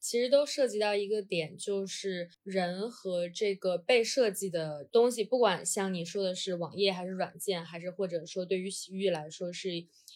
[0.00, 9.70] 其实都涉及到一个点，就是人和这个被设计的东西，不管像你说的是网页还是软件，还是或者说对于洗浴来说是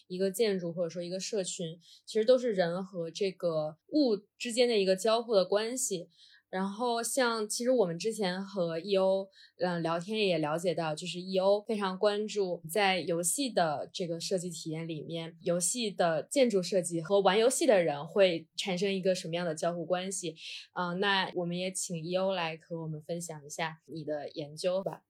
[0.07, 6.09] 一个建筑或者说一个社群，其实都是人和这个物之间的一个交互的关系。
[6.55, 9.27] 然后像其实我们之前和 E.O.
[9.59, 11.61] 嗯聊天也了解到，就是 E.O.
[11.67, 20.37] 非常关注在游戏的这个设计体验里面，游戏的建筑设计和玩游戏的人会产生一个什么样的交互关系？
[20.75, 22.33] 嗯，那我们也请 E.O.
[22.33, 25.01] 来和我们分享一下你的研究吧。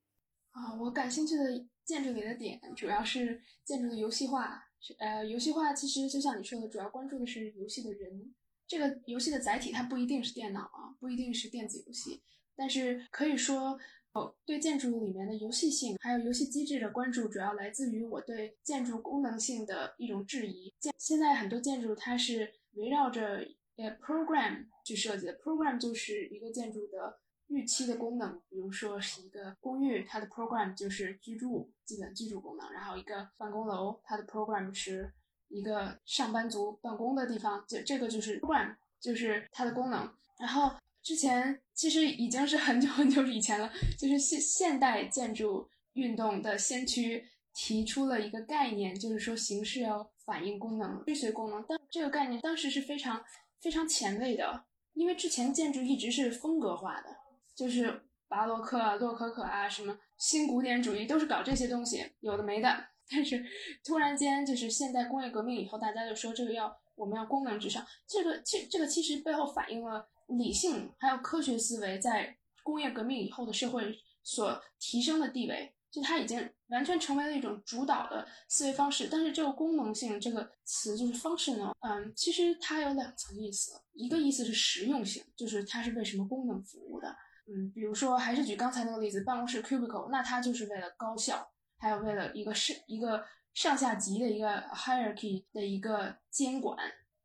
[0.49, 4.63] 啊，我感兴趣的建筑里的点主要是建筑的游戏化。
[4.97, 8.33] 呃，游戏化其实就像你说的，主要关注的是游戏的人。
[8.67, 12.23] 这个游戏的载体它不一定是电脑啊，不一定是电子游戏，
[12.55, 13.77] 但是可以说，
[14.13, 20.73] 哦，对建筑里面的游戏性还有游戏机制的关注，主要来自于我对建筑功能性的一种质疑。
[20.79, 35.13] 建现在很多建筑它是围绕着呃 program 去设计的，program 就是一个建筑的预期的功能，比如说是一个公寓，它的 program 就是居住基本居住功能，然后一个办公楼，它的 program 是。
[35.49, 40.11] 一个上班族办公的地方，这这个就是 rom 就是它的功能。
[40.37, 51.63] 然后之前其实已经是很久很久以前了，就是现现代建筑运动的先驱提出了一个概念，就是说形式要反映功能，追随功能。
[51.67, 53.23] 但这个概念当时是非常
[53.61, 57.15] 非常前卫的，因为之前建筑一直是风格化的，
[57.55, 62.87] 就是巴洛克啊、洛可可啊、什么新古典主义都是搞这些东西，有的没的。
[63.09, 63.45] 但是
[63.83, 67.85] 突然间，就是现代工业革命以后，大家就说这个要我们要功能至上。
[68.07, 79.07] 这个其这个其实背后反映了理性还有科学思维在工业革命以后的社会所提升的地位，就它已经完全成为了一种主导的思维方式。
[79.11, 87.15] 但是这个功能性这个词就是 functional，嗯，其实它有两层意思，一个意思是实用性，就是它是为什么功能服务的，
[87.47, 91.47] 嗯，比如说还是举刚才那个例子，办公室 cubicle，那它就是为了高效。
[91.77, 96.77] 还有为了一个是一个上下级的一个 hierarchy 的一个监管，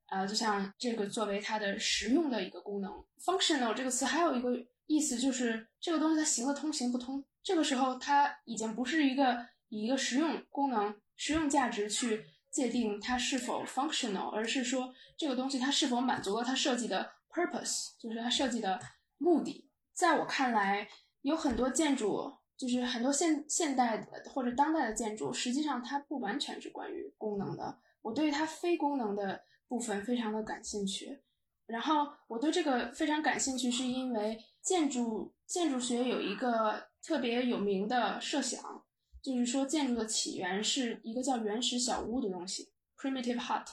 [0.06, 2.92] 啊，就像这个作为它的实用的一个功能
[3.24, 4.50] ，functional 这个词还有一个
[4.86, 7.24] 意思就是这个东西它行得通行不通。
[7.42, 18.78] 这个时候它已经不是一个以一个实用功能、实用价值去界定它是否 functional，而是说这个东西它是否满足了它设计的 purpose，就是它设计的
[19.16, 19.70] 目的。
[19.94, 20.88] 在我看来，
[21.22, 22.39] 有很多建筑。
[22.60, 27.78] 就是很多现现代的或者当代的建筑，实际上它不完全是关于功能的。
[28.02, 31.22] 我对它非功能的部分非常的感兴趣。
[31.64, 38.84] 然后我对这个非常感兴趣，是因为建筑建筑学有一个特别有名的设想，
[39.22, 43.64] 就是说建筑的起源是一个叫原始小屋的东西 （primitive hut）。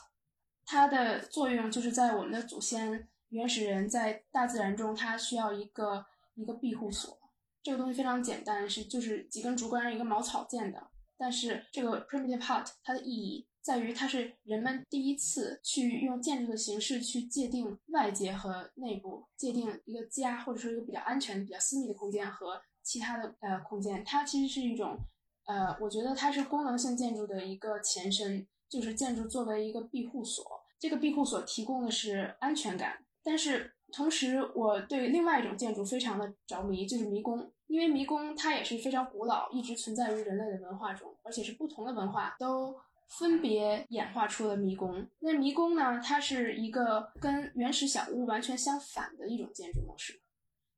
[0.66, 7.20] 它的作用就是在我们的祖先原始人在大自然中，它需要一个一个庇护所。
[7.68, 10.88] 这个东西非常简单，是就是几根竹竿一个茅草建的。
[11.18, 24.02] 但是这个 primitive hut 它的意义在于，它是人们第一次去用建筑的形式去界定外界和内部，界定一个家或者说一个比较安全、比较私密的空间和其他的呃空间。
[24.06, 24.98] 它其实是一种
[25.46, 30.42] 呃，我觉得它是功能性建筑的一个前身，就是建筑作为一个庇护所。
[30.80, 37.52] 这个庇护所提供的是安全感，但是同时我对另外一种建筑非常的着迷，就是迷宫。
[37.68, 42.76] 因为迷宫它也是非常古老，一直存在于人类的文化中，而且是不同的文化都
[43.20, 45.08] 分别演化出了迷宫。
[45.20, 50.22] 那迷宫呢，它是一个跟原始小屋完全相反的一种建筑模式，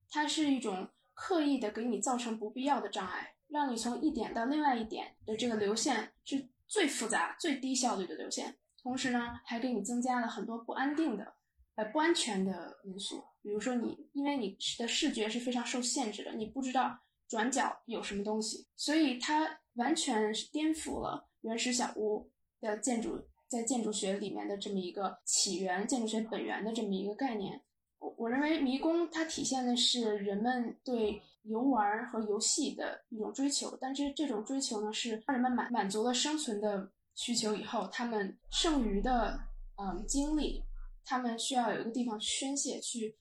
[0.10, 11.33] 它是一种刻意的给你造成不必要的障碍，让你从一点到另外一点的这个流线是最复杂、最低效率的流线，同时呢，还给你增加了很多不安定的、
[11.75, 13.23] 呃不安全的因素。
[13.42, 22.29] 比如说你，因为你的视觉是非常受限制的，你不知道转角有什么东西，所以它完全是颠覆了原始小屋
[22.60, 23.17] 的建筑
[23.48, 27.63] 在建筑学里面的这么一个起源、建筑学本源的这么一个概念。
[28.00, 39.40] 我我认为迷宫它体现的是人们对游玩和游戏的一种追求，但是这种追求呢，是让人们满满足了生存的需求以后，他们剩余的
[39.77, 40.63] 嗯精力，
[41.06, 43.17] 他们需要有一个地方宣泄去。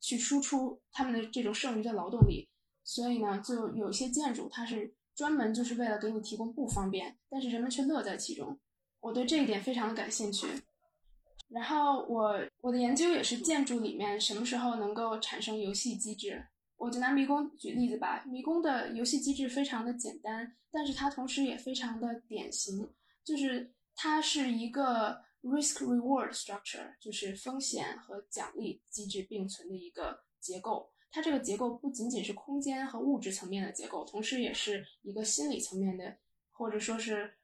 [0.00, 2.48] 去输出他们的这种剩余的劳动力，
[2.82, 8.58] 所以呢，就有些建筑它是专门就是为了给你提供不方便，但是人们却乐在其中。
[9.00, 10.46] 我对这一点非常的感兴趣。
[11.48, 16.46] 然后我我的研究也是建筑里面什么时候能够产生游戏机制。
[16.76, 22.88] 我就拿迷宫举例子吧，迷宫的游戏机制非常的简单，但是它同时也非常的典型，
[23.22, 30.92] 就是它是一个 risk reward structure，就是风险和奖励机制并存的一个结构。
[31.10, 36.16] 它这个结构不仅仅是空间和物质层面的结构，同时也是一个心理层面的，
[36.50, 37.34] 或者说是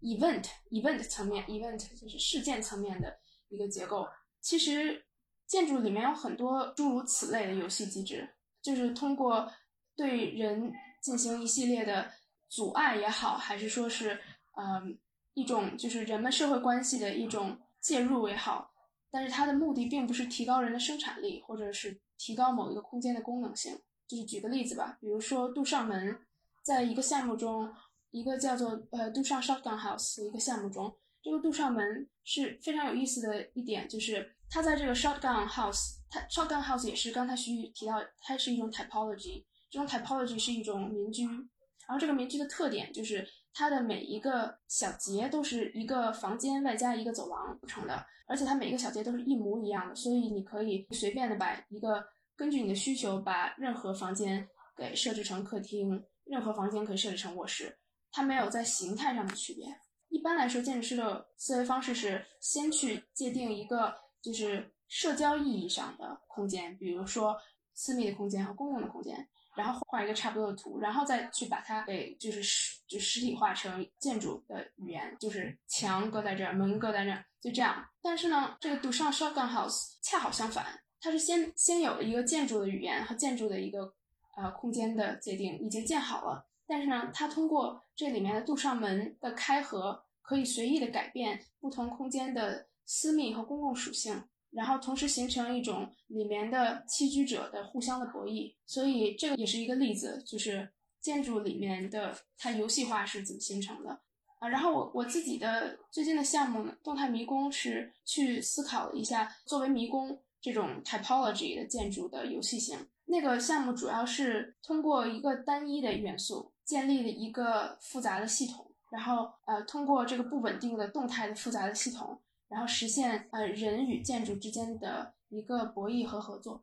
[0.00, 4.08] event event 层面 event 就是事件层面的一个结构。
[4.40, 5.04] 其实
[5.46, 8.28] 建筑里面有很多诸如此类的游戏机制。
[8.62, 9.52] 就是通过
[9.96, 10.72] 对人
[11.02, 12.12] 进行一系列的
[12.48, 14.20] 阻碍也好，还是说是
[14.52, 14.96] 嗯
[15.34, 18.70] 一种就是人们社会关系的一种介入也好，
[19.10, 23.78] 但是它的目的并不是提高人的生产力，或者是提高某一个空间的功能性。
[24.06, 26.18] 就是举个例子吧，比如说杜尚门
[26.62, 27.72] 在一个项目中，
[28.10, 36.02] 一个叫做呃杜尚 Shotgun House 的一个项目中，这个杜尚门是非常有意思的一点，就是它在这个 Shotgun House。
[36.14, 52.04] 它 shotgun house 也是刚才徐宇提到，它是一种 typology，这种 typology 是一种民居，然后这个民居的特点就是它的每一个小节都是一个房间外加一个走廊组成的，而且它每一个小节都是一模一样的，所以你可以随便的把一个
[52.36, 57.78] 根据你的需求把任何房间给设置成客厅，任何房间可以设置成卧室，
[58.10, 59.66] 它没有在形态上的区别。
[60.08, 64.72] 一般来说，建筑师的思维方式是先去界定一个就是。
[64.94, 67.34] 社交意义上的空间，比如说
[67.72, 77.86] 私密的空间和公共的空间，然后画一个差不多的图，然后再去把它给就是实就实体化成建筑的语言，就是墙搁在这儿，门搁在这儿，就这样。
[78.00, 83.92] 但是呢，这个 d u s h a n Shotgun House 恰好相反，它是先先有了一个建筑的语言和建筑的一个
[84.36, 94.24] 呃空间的界定已经建好了，但是呢，它通过这里面的杜尚门的开合，可以随意的改变不同空间的私密和公共属性。
[94.52, 103.98] 然后同时形成一种里面的栖居者的互相的博弈，所以这个也是一个例子，就是建筑里面的它游戏化是怎么形成的
[104.38, 104.48] 啊。
[104.48, 112.78] 然后我我自己的最近的项目呢，动态迷宫是去思考了一下作为迷宫这种 typology 的建筑的游戏性。
[113.06, 122.20] 那个项目主要是通过一个单一的元素建立了一个复杂的系统，然后呃通过这个不稳定的动态的复杂的系统。
[122.52, 126.62] 然后实现呃人与建筑之间的一个博弈和合作，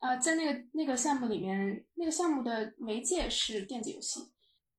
[0.00, 4.32] 啊，在那个那个项目里面，那个项目的媒介是电子游戏，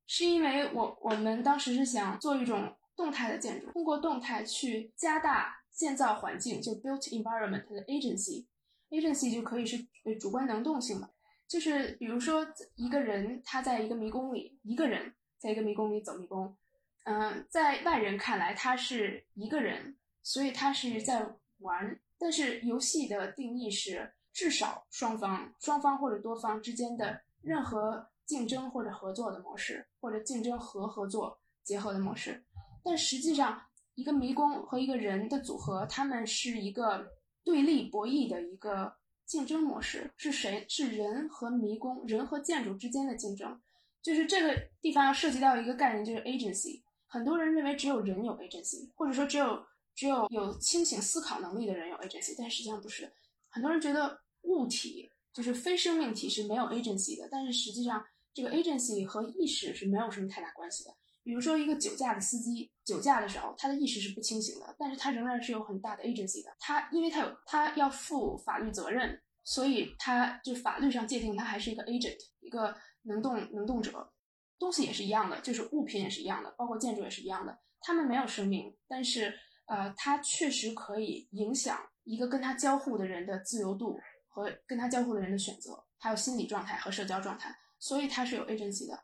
[0.05, 11.10] 是因为我我们当时是想做一种动态的建筑，通过动态去加大建造环境，就 built environment 的 agency，agency 就可以是呃主观能动性嘛，
[11.47, 12.45] 就是比如说
[12.76, 16.57] 一个人他在一个迷宫里，一个人在一个迷宫里走迷宫，
[17.05, 19.95] 嗯，在外人看来他是一个人。
[20.30, 21.26] 所以他是在
[21.58, 32.46] 玩，但是游戏的定义是至少双方、双方或者多方之间的任何竞争或者合作的模式，或者竞争和合作结合的模式。
[32.84, 33.60] 但实际上，
[33.96, 37.12] 一个迷宫和一个人的组合，他们是一个
[37.44, 38.94] 对立博弈的一个
[39.26, 40.12] 竞争模式。
[40.16, 40.64] 是谁？
[40.70, 43.60] 是人和迷宫、人和建筑之间的竞争。
[44.04, 46.84] 就是这个地方要涉及到一个概念，就是 agency。
[47.08, 49.68] 很多人认为只有人有 agency，或者说只有。
[50.00, 53.12] 只有有清醒思考能力的人有 agency，但实际上不是。
[53.50, 58.02] 很多人觉得物体就是非生命体是没有 agency 的，但是实际上
[58.34, 60.91] 这个 agency 和意识是没有什么太大关系的。
[61.22, 66.56] 比如说一个酒驾的司机，酒驾的时候他的意识是不清醒的，但是他仍然是有很大的 agency 的。
[66.62, 74.14] 他因为他有他要负法律责任，所以他就法律上界定他还是一个 agent，一个能动能动者。
[74.58, 79.38] 东西也是一样的，就是物品也是一样的，包括建筑也是一样的，他们没有生命，但是。
[79.70, 88.99] 呃，它确实可以影响一个跟他交互的人的自由度和跟他交互的人的选择，还有心理状态和社交状态，所以它是有 agency 的。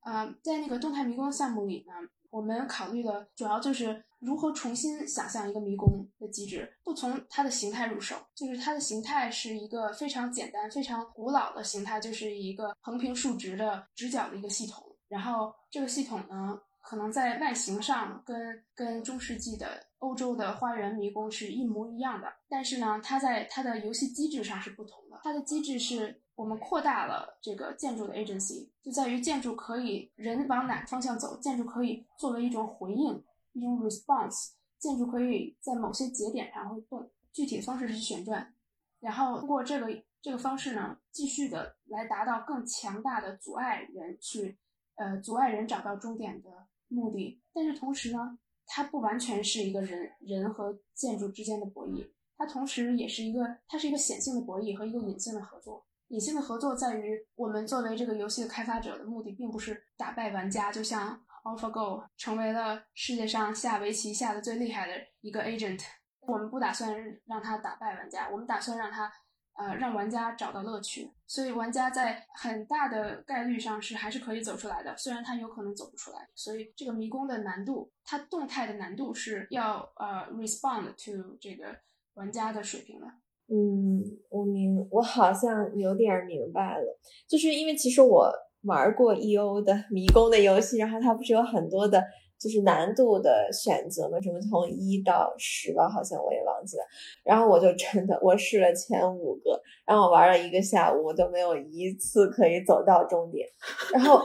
[0.00, 1.92] 呃，在那个动态迷宫项目里呢，
[2.30, 14.82] 我们考虑的主要就是如何重新想象一个迷宫的机制，不从它的形态入手，就是它的形态是一个非常简单、非常古老的形态，就是一个横平竖直的直角的一个系统。
[15.08, 16.58] 然后这个系统呢。
[16.88, 25.18] 可能在外形上跟跟中世纪的欧洲的花园迷宫是一模一样的，但是呢，它在它的游戏机制上是不同的。
[25.24, 33.20] 它的机制是我们扩大了这个建筑的 agency，就在于建筑可以人往哪个方向走，建筑可以作为一种回应，
[33.52, 38.54] 一种 response，建筑可以在某些节点上会动，具体的方式是旋转。
[39.00, 39.88] 然后通过这个
[40.22, 44.56] 这个方式呢，继续的来达到更强大的阻碍人去，
[44.94, 46.48] 呃，阻碍人找到终点的
[46.88, 47.40] 目的。
[47.52, 55.86] 但是同时呢，它不完全是一个人人和建筑之间的博弈，它同时也是一个，它是一个显性的博弈和一个隐性的合作。
[56.08, 65.80] 隐性的合作在于，我们作为这个游戏的开发者的目的，并不是打败玩家，就像 AlphaGo 成为了世界上下围棋下的最厉害的一个 agent。
[66.20, 66.94] 我们不打算
[67.26, 69.12] 让他打败玩家，我们打算让他，
[69.58, 71.10] 呃，让玩家找到乐趣。
[71.26, 76.28] 所以玩家在很大的概率上是还是可以走出来的，虽然他有可能走不出来。
[76.34, 81.76] 所以这个迷宫的难度，它动态的难度是要呃 respond to 这个
[82.14, 83.06] 玩家的水平的。
[83.48, 86.98] 嗯，我明，我好像有点明白了，
[87.28, 88.32] 就是因为其实我
[88.62, 92.02] 玩过 E.O 的迷宫的游戏，然后它不是有很多的，
[92.38, 96.82] 就是难度的选择嘛，什么从一到十吧，好像我也忘记了。
[97.24, 103.48] 然后我就真的我试了前五个，然后我玩了一个下午，我都没有一次可以走到终点。
[103.92, 104.20] 然后，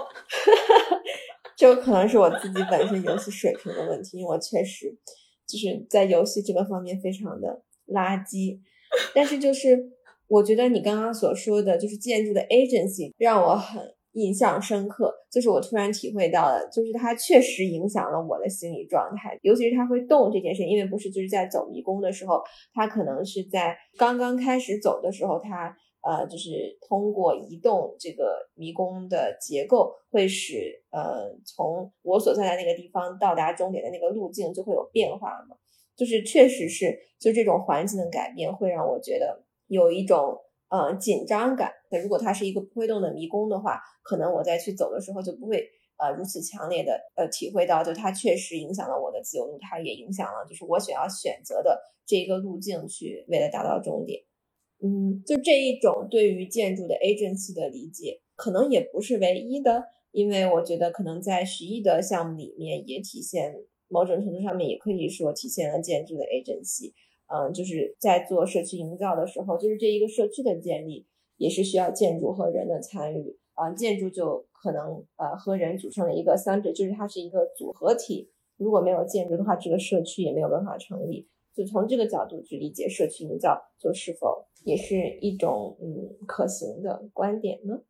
[1.58, 4.94] 就可能是我自己本身游戏水平的问题，因为我确实
[5.48, 8.60] 就是在游戏这个方面非常的垃圾。
[9.16, 9.90] 但是就是
[10.28, 13.82] 我觉得你刚刚所说的就是建筑的 agency 让我很
[14.14, 22.42] 印象深刻，就是我突然体会到了，就是它确实影响了我的心理状态，尤其是它会动这件事，因为不是就是在走迷宫的时候，
[22.74, 35.56] 它可能是在刚刚开始走的时候，它呃就是通过移动这个迷宫的结构，会使呃从我所在的那个地方到达终点的那个路径就会有变化嘛。
[35.96, 40.36] 就是确实是，就这种环境的改变会让我觉得有一种
[40.72, 41.72] 呃紧张感。
[41.92, 45.64] 那如果它是一个不会动的迷宫的话，可能我在去走的时候就不会
[45.98, 54.22] 呃如此强烈的呃体会到，就它确实影响了我的自由度，它也影响了就是我想要选择的这个路径去为了达到终点。
[54.82, 63.54] 嗯，就这一种对于建筑的 agency 的理解，可能也不是唯一的，因为我觉得可能在十亿的项目里面也体现。
[63.94, 66.94] 某种程度上面也可以说体现了建筑的 agency，
[67.34, 71.08] 嗯，就是在做社区营造的时候，就是这一个社区的建立
[71.38, 78.30] 也是需要建筑和人的参与啊，建筑就可能呃和人组成了一个三者，就是它是一个组合体。
[78.58, 81.28] 如果没有建筑的话，这个社区也没有办法成立。
[81.54, 87.82] 就从这个角度去理解社区营造，就是否也是一种嗯可行的观点呢？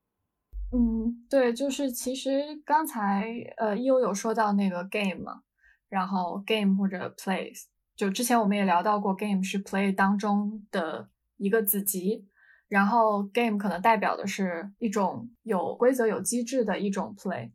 [0.71, 2.31] 嗯，对，就是其实
[2.65, 5.41] 刚才呃优有说到那个 game 嘛。
[5.89, 7.63] 然后 game 或者 place
[7.95, 12.27] 就之前我们也聊到过，game 是 play 当中的一个子集，
[12.67, 17.51] 然后 game 可能代表的是一种有规则、有机制的一种 play。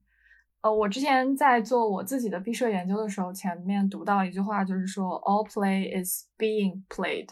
[0.61, 7.29] 呃，我之前在做我自己的毕设研究的时候，前面读到一句话，就是说 all play is being played，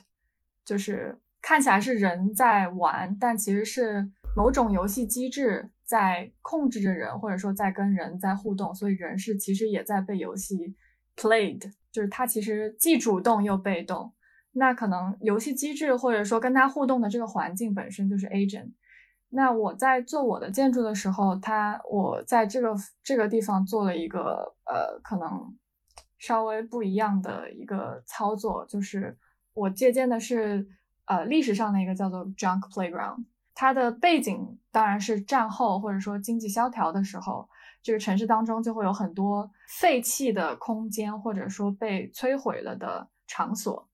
[0.64, 10.74] 就是看起来是人在玩，但其实是某种游戏机制在控制着人，或者说在跟人在互动，所以人是其实也在被游戏。
[11.16, 14.12] Played 就是它其实既主动又被动，
[14.52, 18.72] 那可能游戏机制或者说跟它互动的这个环境本身就是 agent。
[19.28, 25.56] 那我在做我的建筑的时候，它我在这个这个地方做了一个呃可能
[26.18, 29.16] 稍微不一样的一个操作，就是
[29.54, 30.66] 我借鉴的是
[31.06, 37.48] 呃历史上的一个叫做 Junk Playground，它的背景当然是战后或者说经济萧条的时候。
[37.84, 43.86] 这个城市当中就会有很多废弃的空间，或者说被摧毁了的场所。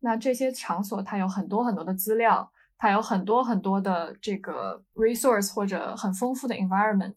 [0.00, 7.14] 那这些场所它有很多很多的资料，它有很多很多的这个 resource 或者很丰富的 environment。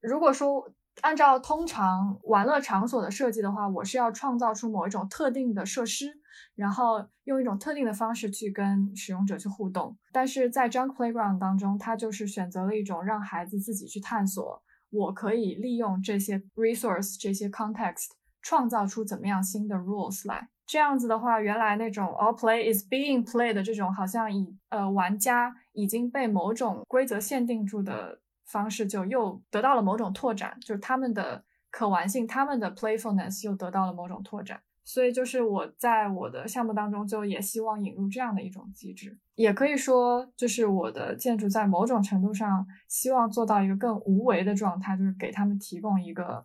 [0.00, 6.10] 如果说按照通常玩乐场所的设计的话，我是要创造出某一种特定的设施，
[6.54, 9.94] 然后用一种特定的方式去跟使用者去互动。
[10.10, 14.62] 但是在 Junk Playground 当中，它就是选择了一种让孩子自己去探索。
[14.90, 18.10] 我可以利用这些 resource、这些 context，
[18.42, 20.48] 创造出怎么样新的 rules 来。
[20.66, 34.60] 这样子的话，原来那种 all play is being played 的这种，好像以呃玩家已经被某种规则限定住的方式，就又得到了某种拓展，就是他们的可玩性、他们的 playfulness 又得到了某种拓展。
[34.82, 46.44] 所以，就是我在我的项目当中，就也希望引入这样的一种机制，也可以说，就是我的建筑在某种程度上希望做到一个更无为的状态，就是给他们提供一个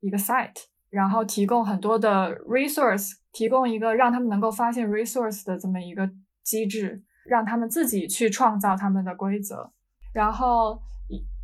[0.00, 6.10] 一个 site，然后提供很多的 resource，提供一个让他们能够发现 resource 的这么一个
[6.42, 9.72] 机制，让他们自己去创造他们的规则。
[10.12, 10.78] 然后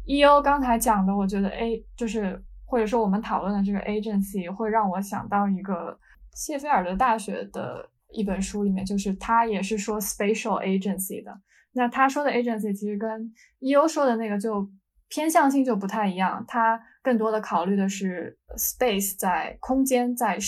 [0.05, 5.99] E O 刚才讲的，我觉得 A 就是或者说我们讨论的这个 agency 会让我想到一个。
[6.35, 11.41] 谢菲尔德大学的一本书里面，就是他也是说 spatial agency 的。
[11.73, 14.71] 那他说的 agency 其实跟 E.O 说的那个就
[15.09, 20.39] 偏向性就不太一样，他更多的考虑的是 space 在空间在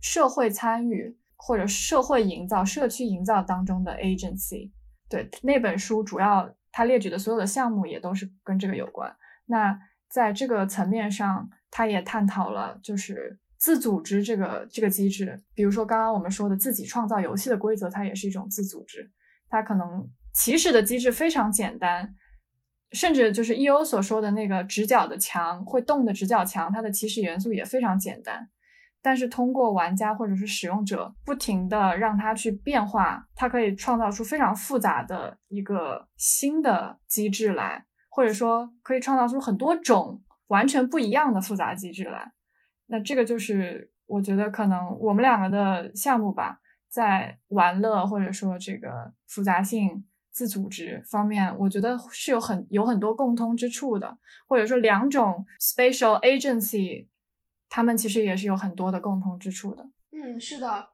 [0.00, 4.70] 社会参与或者社会营造、社区营造当中的 agency。
[5.08, 9.14] 对那本书主要他列举的所有的项目也都是跟这个有关。
[9.46, 9.78] 那
[10.08, 19.10] 在这个层面上，他也探讨了就是自组织这个这个机制，比如说刚刚我们说的自己创造游戏的规则，它也是一种自组织，
[19.48, 20.06] 它可能。
[20.36, 22.12] 起始的机制非常简单，
[22.90, 28.50] 甚至就是 E.O 所说的那个直角的墙会动的直角墙，它的起始元素也非常简单。
[29.00, 42.32] 但是通过玩家或者是使用者不停的让它去变化，它可以创造出非常复杂的一个新的机制来，或者说可以创造出很多种完全不一样的复杂机制来。
[42.86, 50.06] 那这个就是我觉得可能我们两个的项目吧，在玩乐或者说这个复杂性。
[50.34, 54.18] 自组织方面，我觉得是有很有很多共通之处的，
[54.48, 57.06] 或者说两种 spatial agency，
[57.68, 59.88] 他们其实也是有很多的共通之处的。
[60.10, 60.88] 嗯，是的。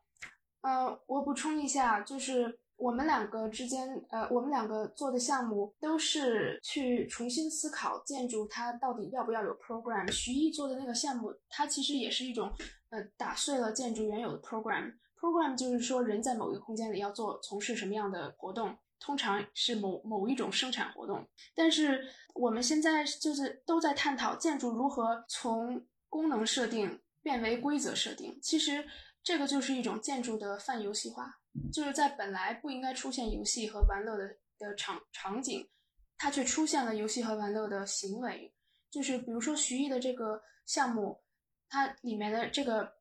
[0.61, 10.11] 呃，我补充一下，就是我们两个之间，呃，我们两个做的项目都是去重新思考建筑它到底要不要有 program。
[10.11, 12.51] 徐艺做的那个项目，它其实也是一种
[12.89, 14.95] 呃打碎了建筑原有的 program。
[15.21, 18.77] program 就是说人在某一个空间里要做从事什么样的活动。
[19.03, 28.39] 通常是某某一种生产活动，但是我们现在就是都在探讨建筑如何从功能设定变为规则设定。
[28.43, 28.87] 其实
[29.23, 31.40] 这个就是一种建筑的泛游戏化，
[31.73, 35.69] 就是在本来不应该出现游戏和玩乐的的场场景，
[36.17, 38.53] 它却出现了游戏和玩乐的行为。
[38.91, 41.21] 就是比如说徐艺的这个项目，
[41.69, 42.93] 它里面的这个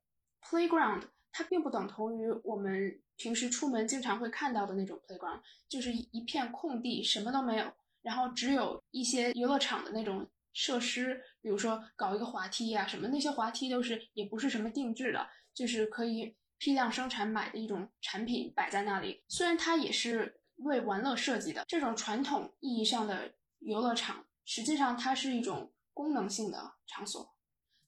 [0.42, 3.02] playground，它并不等同于我们。
[3.22, 7.70] 平时出门经常会看到的那种 playground，就是一片空地，什么都没有，
[8.02, 19.24] 然后只有一些游乐场的那种设施，比如说搞一个滑梯呀什么，那些滑梯都是也不是什么定制的，就是可以批量生产买的一种产品摆在那里。
[19.28, 27.34] 虽然它也是为玩乐设计的，这种传统意义上的游乐场，实际上它是一种功能性的场所，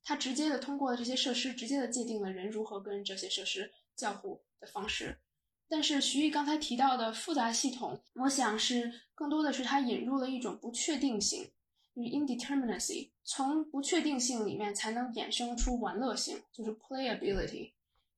[0.04, 4.44] 它直接的通过这些设施，直接的界定了人如何跟这些设施交互。
[4.62, 5.18] 的方式，
[5.68, 11.52] 但是徐艺刚才提到的复杂系统，我想是更多的是他引入了一种不确定性，
[11.96, 17.72] 就是 indeterminacy，从不确定性里面才能衍生出玩乐性，就是 playability。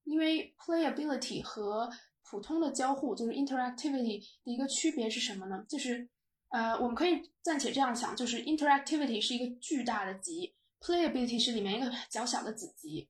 [0.04, 1.90] 因为 playability 和
[2.24, 5.66] 普通的交互，就是 interactivity 的一个区别是什么呢？
[5.68, 6.10] 就是
[6.50, 13.10] 呃，我们可以暂且这样想，就是 interactivity 是一个巨大的集，playability 是里面一个较小的子集。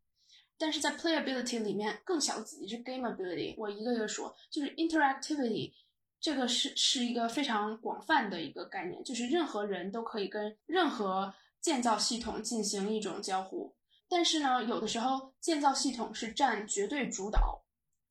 [0.58, 3.56] 但是在 playability 里面，更小的子集是 gameability。
[3.58, 5.74] 我一个一个说，就是 interactivity，
[6.22, 13.76] 这个是是一个非常广泛的一个概念，就是任何人都可以跟任何建造系统进行一种交互。
[14.14, 17.64] 但是呢，有的时候建造系统是占绝对主导，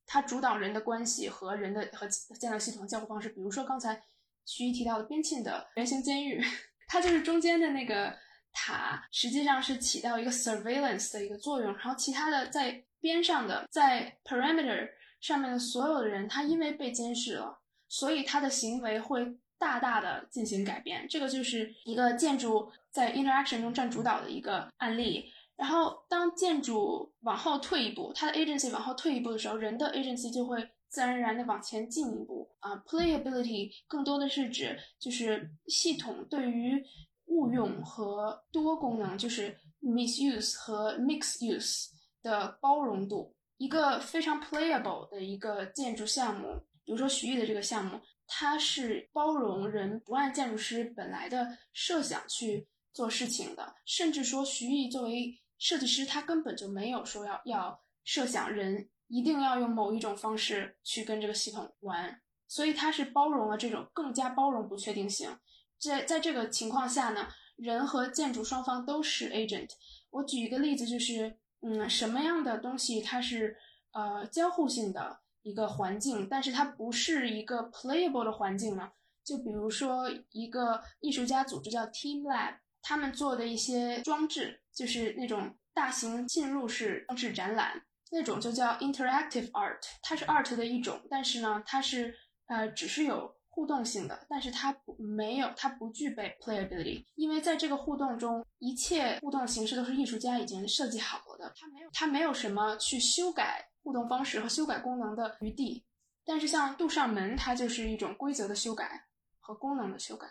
[0.05, 3.29] 它主导人的关系和人的和建造系统交互方式。
[3.29, 4.03] 比如说刚才
[4.45, 6.43] 徐一提到的边沁的圆形监狱，
[6.89, 8.15] 它就是中间的那个。
[8.55, 14.91] 塔实际上是起到一个 surveillance 的一个作用，然后其他的在边上的在 perimeter
[15.23, 21.09] 上面的所有的人，他因为被监视了，所以他的行为会大大的进行改变。
[21.09, 25.32] 这个就是一个建筑在 interaction 中占主导的一个案例。
[25.57, 32.77] 然后当建筑往后退一步，它的 agency 往后退一步的时候，人的 agency 就会自然而然的往前进一步啊。
[32.87, 36.83] playability 更多的是指就是系统对于
[37.27, 41.89] 误用和多功能就是 misuse 和 mix use
[42.23, 46.49] 的包容度，一个非常 playable 的一个建筑项目，
[46.85, 65.39] 比如说徐艺的这个项目，它是包容人不按建筑师本来的设想去做事情的，甚至说徐艺作为设计师，他根本就没有说要要设想人一定要用某一种方式去跟这个系统玩，所以他是包容了这种更加包容不确定性。
[65.79, 69.69] 在在这个情况下呢，人和建筑双方都是 agent。
[70.11, 73.57] 我举一个例子，就是，嗯，什么样的东西它是
[73.93, 78.91] 呃交互性的一个环境，但是它不是一个 playable 的环境呢？
[79.23, 92.14] 就比如说一个艺术家组织叫 Team Lab，他们做的一些装置，就是那种大型进入式装置展览，那种就叫 interactive art，它是 art 的一种，但是呢，它是
[92.47, 93.35] 呃只是有。
[93.55, 105.85] 互动性的，但是它不没有，它不具备 playability，因为在这个互动中，一切互动形式都是艺术家已经设计好了的，它没有，它没有什么去修改互动方式和修改功能的余地。
[106.24, 109.05] 但是像杜尚门，它就是一种规则的修改
[109.39, 110.26] 和功能的修改。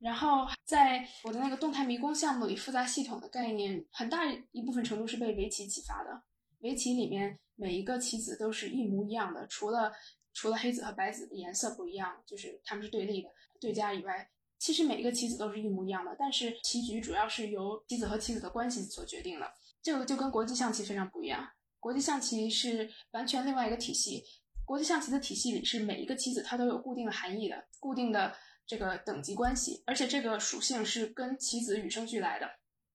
[0.00, 6.22] 然后在我的那个动态迷宫项目里，复杂系统的概念很大一部分程度是被围棋启发的。
[6.60, 9.92] 围棋里面每一个棋子都是一模一样的，除了
[10.32, 13.28] 除了黑子和白子的颜色不一样，就是它们是对立的
[13.60, 14.26] 对家以外，
[14.58, 16.16] 其实每一个棋子都是一模一样的。
[16.18, 21.46] 但是棋局主要是由棋子和棋子的关系所决定的，这个就跟国际象棋非常不一样。
[21.78, 24.24] 国际象棋是完全另外一个体系，
[24.64, 28.34] 国际象棋的体系里是每一个棋子它都有固定的含义的，固定的。
[28.70, 32.48] 这个等级关系，而且这个属性是跟棋子与生俱来的，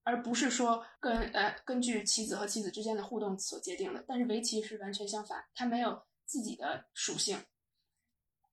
[0.04, 4.02] 而不是说跟呃根据棋子和棋子之间的互动所决定的。
[4.08, 7.38] 但是围棋是完全相反，它没有自己的属性，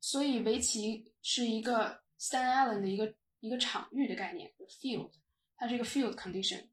[0.01, 5.09] 所以围棋是一个 Stan Allen 的一个一个场域的概念，field，
[5.55, 6.67] 它是一个 field condition。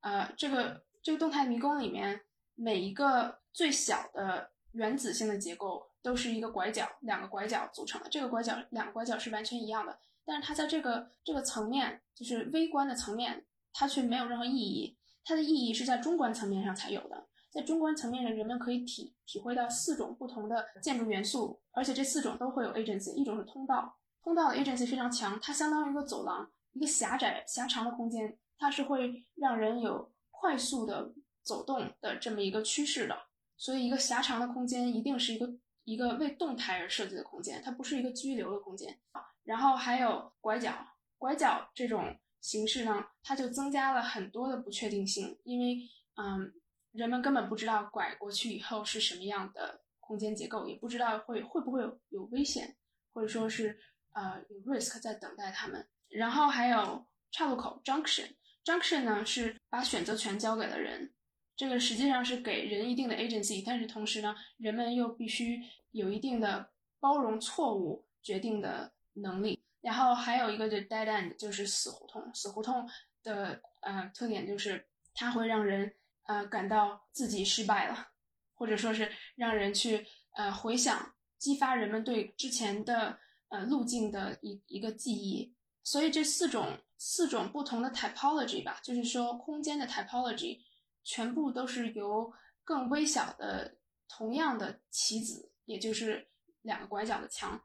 [0.00, 2.20] 呃，这个这个动态迷宫里面
[2.56, 5.91] 每一个最小的原子性的结构。
[6.02, 8.08] 都是一个拐角，两个拐角组成的。
[8.10, 14.98] 这个拐角，两个拐角是完全一样的，但是它在这个这个层面，就是微观的层面，它却没有任何意义。
[15.24, 17.28] 它的意义是在中观层面上才有的。
[17.50, 23.14] 在中观层面上，人们可以体体会到四种不同的建筑元素，而且这四种都会有 agency。
[23.14, 33.16] 一种是通道，通道的 agency 非常强，它相当于一个走廊，一个狭窄狭长的空间，它是会让人有快速的走动的这么一个趋势的。
[33.56, 35.54] 所以，一个狭长的空间一定是一个。
[35.84, 38.98] 一个为动态而设计的空间，它不是一个居留的空间。
[39.44, 40.72] 然后还有拐角，
[41.18, 45.76] 拐角这种形式呢，它就增加了很多的不确定性，因为
[46.14, 46.52] 嗯，
[46.92, 52.76] 人们根本不知道拐过去以后是什么样的空间结构，也不知道会会不会有有危险，
[53.12, 53.76] 或者说是
[54.12, 55.88] 呃有 risk 在等待他们。
[56.08, 61.12] 然后还有岔路口 junction，junction 呢是把选择权交给了人。
[61.62, 69.62] 这个实际上是给人一定的 agency，但是同时呢，人们又必须有一定的包容错误决定的能力。
[69.80, 72.34] 然后还有一个就 dead end，就是死胡同。
[72.34, 72.90] 死胡同
[73.22, 74.84] 的呃特点就是
[75.14, 75.94] 它会让人
[76.24, 78.08] 呃感到自己失败了，
[78.54, 85.54] 或者说是让人去呃回想，激发人们对之前的呃路径的一一个记忆。
[85.84, 90.58] 所以这四种四种不同的 typology 吧，就是说空间的 typology。
[91.04, 92.32] 全部都是由
[92.64, 93.76] 更微小的
[94.08, 96.28] 同样的棋子，也就是
[96.62, 97.62] 两个拐角的墙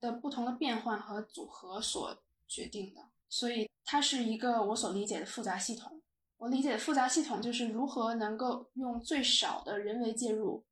[0.00, 3.00] 的不同的变换和组合所决定的。
[3.28, 6.02] 所以它是一个我所理解的复杂系统。
[6.36, 10.64] 我理解的复杂系统就是如何能够用最少的人为介入，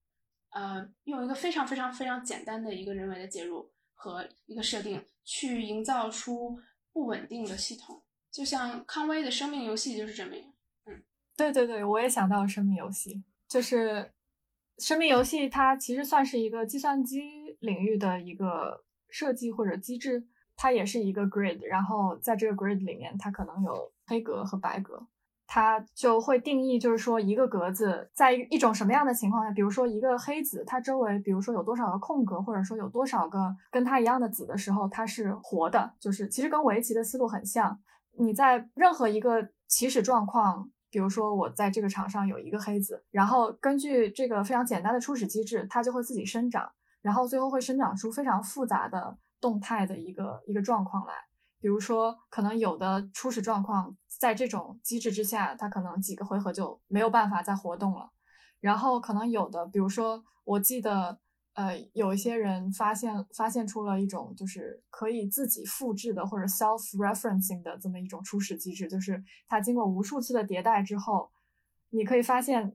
[0.50, 6.58] 呃，用一个非常非常非常简单的一个人为的介入和一个设定，去营造出
[6.92, 8.04] 不稳定的系统。
[8.30, 10.53] 就像康威的生命游戏就是这么样。
[11.36, 14.08] 对对对，我也想到了生命游戏，就是
[14.78, 17.22] 生命游戏，它其实算是一个计算机
[17.58, 25.04] 领域的一个设计或者机制，它也是一个 grid，然后在这个 grid 里面，它可能有黑格和白格，
[25.48, 37.80] 它就会定义，就是说一个格子在一种什么样的情况下，比如说一个黑子，它周围比如说有多少个空格，或者说有多少个跟它一样的子的时候，它是活的，就是其实跟围棋的思路很像，
[38.18, 40.70] 你在任何一个起始状况。
[40.94, 46.70] 比如说，我在这个场上有一个黑子，然后根据这个非常简单的初始机制，它就会自己生长，
[47.02, 51.14] 然后最后会生长出非常复杂的动态的一个一个状况来。
[51.58, 58.12] 比如说，可能有的初始状况在这种机制之下，它可能几个回合就没有办法再活动了。
[58.60, 61.18] 然后可能有的，比如说，我记得。
[61.54, 71.30] 呃，有一些人发现发现出了一种就是可以自己复制的或者 self-referencing 的这么一种初始机制，就是它经过无数次的迭代之后，
[71.90, 72.74] 你可以发现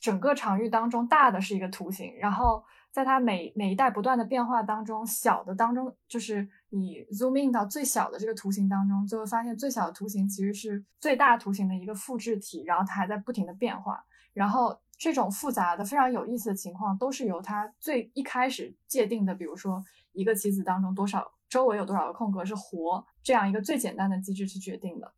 [0.00, 14.80] 整个场域当中大的是一个图形，然后在它每每一代不断的变化当中，小的当中就是你 zoom in 到最小的这个图形当中，就会发现最小的图形其实是最大图形的一个复制体，然后它还在不停的变化，然后。
[15.00, 19.82] 这种复杂的、非常有意思的情况，都是由它最一开始界定的，比如说
[20.12, 25.10] 一个棋子当中多少周围有多少个空格是活这样一个最简单的机制去决定的。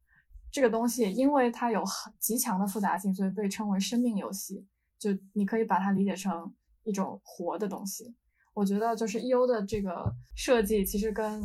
[0.52, 4.64] 这个东西因为它有很极强的复杂性，所以被称为生命游戏。
[5.00, 6.54] 就你可以把它理解成
[6.84, 8.14] 一种活的东西。
[8.54, 9.48] 我觉得就是 E.O.
[9.48, 11.42] 的这个设计其实跟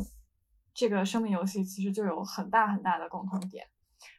[0.72, 3.66] 这个生命游戏其实就有很大很大的共同点。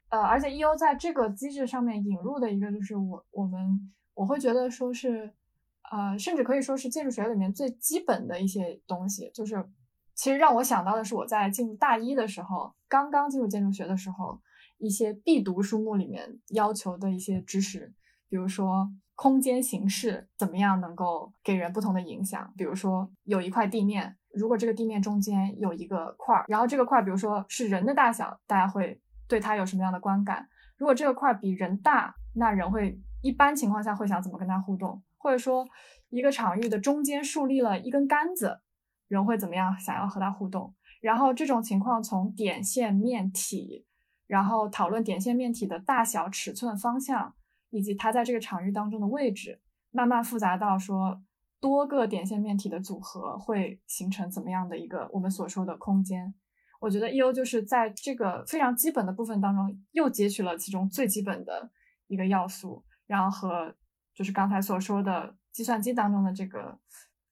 [0.09, 0.75] 呃，而且 E.O.
[0.75, 3.93] 在这个机制上面引入的一个就是我我们。
[4.13, 5.33] 我会觉得说是，
[5.91, 9.31] 呃，甚至可以说是建筑学里面最基本的一些东西。
[9.33, 9.63] 就是，
[10.15, 14.41] 其实让我想到的是我在进入大一的时候，刚刚进入建筑学的时候，
[14.77, 17.93] 一些必读书目里面要求的一些知识，
[18.29, 22.53] 比如说空间形式怎么样能够给人不同的影响。
[22.57, 30.47] 比如说，有一块地面，如果这个地面中间有一个块儿，然后这个块儿比如说是人的大小，大家会对它有什么样的观感？
[30.77, 35.01] 如果这个块儿比人大，那人会一般情况下会想怎么跟它互动？
[35.17, 35.67] 或者说，
[36.09, 38.61] 一个场域的中间树立了一根杆子，
[39.07, 40.73] 人会怎么样想要和它互动？
[41.01, 43.85] 然后这种情况从点、线、面、体。
[44.27, 47.33] 然后讨论点线面体的大小、尺寸、方向，
[47.71, 49.59] 以及它在这个场域当中的位置，
[49.89, 51.19] 慢慢复杂到说
[51.59, 56.31] 多个点线面体的组合会形成怎么样的一个我们所说的空间。
[56.79, 57.33] 我觉得 E.O.
[57.33, 61.71] 就是在这个非常基本的部分当中，又截取了其中最基本的
[62.05, 63.75] 一个要素，然后和
[64.13, 66.79] 就是刚才所说的计算机当中的这个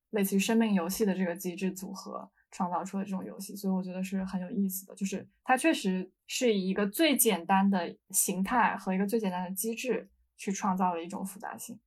[0.09, 2.29] 类似于生命游戏的这个机制组合。
[2.49, 4.95] 创造出的这种游戏，所以我觉得是很有意思的。
[4.95, 11.77] 就是它确实是以一个最简单的形态和一个最简单的机制去创造了一种复杂性。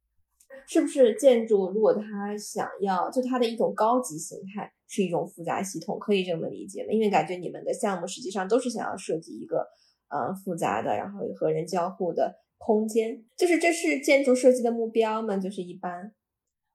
[0.69, 6.93] 是不是建筑如果它想要就它的一种高级形态是一种复杂系统，可以这么理解吗？
[6.93, 9.67] 因为感觉你们的项目实际上都是想要设计一个
[10.09, 13.25] 呃复杂的，然后和人交互的空间。
[13.37, 15.39] 就是这是建筑设计的目标吗？
[15.39, 16.13] 就是一般。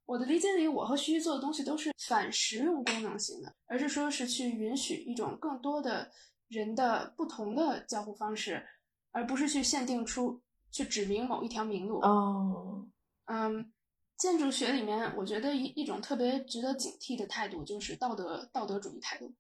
[0.08, 6.12] 我的理解里，我和徐徐做的东西都是反实用功能型的，而是说是去允许一种更多的
[6.48, 8.64] 人的不同的交互方式，
[9.12, 12.00] 而不是去限定出去指明某一条明路。
[12.02, 12.88] 哦，
[13.26, 13.72] 嗯，
[14.16, 19.34] 建筑学里面，我觉得一一种特别值得警惕的态度就是道德道德主义态度，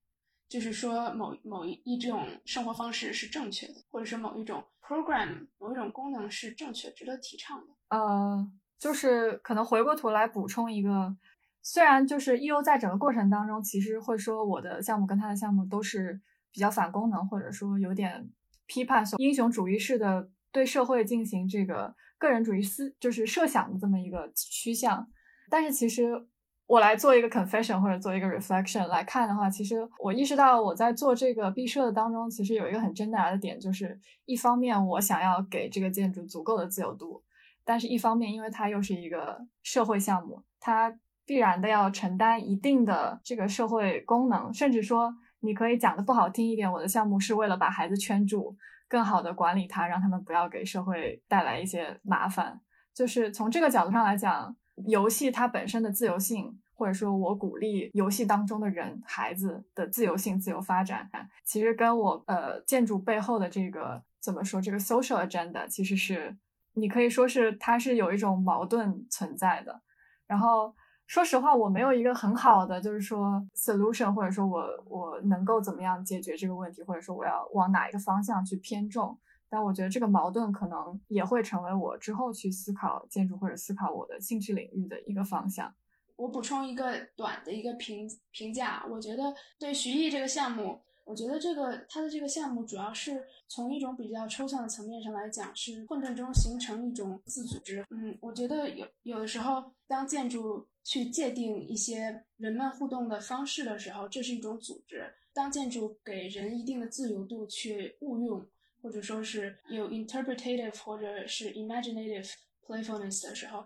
[0.48, 7.74] 就是说某某一一种生活方式是正确的，或者是某一种 program 某一种功能是正确值得提倡的。
[7.89, 8.52] 呃。
[8.78, 11.16] 就是可能回过头来补充一个，
[11.64, 16.22] 虽然就是 EU 在整个过程当中，其实会说我的项目跟他的项目都是
[16.52, 18.30] 比较反功能，或者说有点
[18.68, 25.10] 批判英雄主义式的对社会进行这个个人主义思就是设想的这么一个趋向。
[25.50, 26.28] 但是其实
[26.68, 37.24] 我来做一个 confession 或者做一个 reflection 来看的话，其实我意识到我在做这个毕设的当中，其实有一个很挣扎的点，就是一方面我想要给这个建筑足够的自由度。
[37.68, 40.95] 但是，一方面，因为它又是一个社会项目，它
[41.26, 48.55] 必然的要承担一定的这个社会功能，甚至说，你可以讲的不好听一点，我的项目是为了把孩子圈住，
[48.88, 52.61] 更好的管理他，让他们不要给社会带来一些麻烦。
[52.93, 54.55] 就是从这个角度上来讲，
[54.88, 61.09] 游戏它本身的自由性，或者说我鼓励游戏当中的人孩子的自由性、自由发展，
[61.43, 66.38] 其实跟我呃建筑背后的这个怎么说，这个 social agenda 其实是。
[66.78, 69.82] 你可以说是它是有一种矛盾存在的，
[70.28, 70.76] 然后
[71.07, 79.17] 说实话，我没有一个很好的就是说 solution，或者说我我能够怎么样解决这个问题，或者说我要往哪一个方向去偏重。
[79.50, 85.74] 但我觉得这个矛盾可能也会成为我之后去思考建筑或者思考我的兴趣领域的一个方向。
[86.16, 90.82] 我补充一个短的一个评评价，我觉得对徐艺这个项目。
[91.04, 97.86] 我觉得这个它的这个项目主要是从一种比较抽象的层面上来讲，是混沌中形成一种自组织。
[97.91, 108.43] 嗯，我觉得有有的时候，当建筑去界定一些人们互动的方式的时候，这是一种组织；当建筑给人一定的自由度去误用，
[108.86, 112.32] 或者说是有 interpretative 或者是 imaginative
[112.68, 113.66] playfulness 的时候，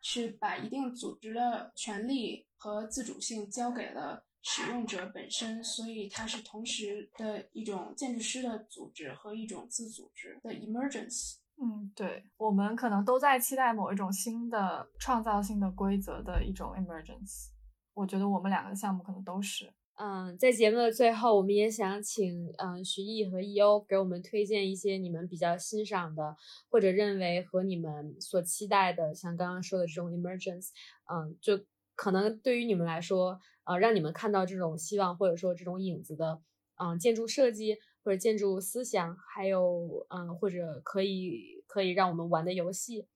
[0.00, 4.24] 是把一定组织的权利和自主性交给了。
[4.46, 11.36] 使用者本身，所以它是同时的一种建筑师的组织和一种自组织的 emergence。
[11.56, 17.48] 嗯，对，我们可能都在期待某一种新的创造性的规则的一种 emergence。
[17.94, 19.72] 我觉得我们两个项目可能都是。
[19.96, 26.36] 嗯，在节目的最后，我们也想请嗯徐艺和 E.O 给我们推荐一些你们比较欣赏的，
[26.68, 30.70] 或者认为和你们所期待的，像刚刚说的这种 emergence。
[31.12, 31.64] 嗯，就
[31.94, 33.40] 可能对于你们来说。
[33.66, 36.38] 呃，让你们看到这种希望，或者说这种影子的，
[36.76, 43.06] 嗯，建筑设计或者建筑思想，还有嗯，或者可以可以让我们玩的游戏。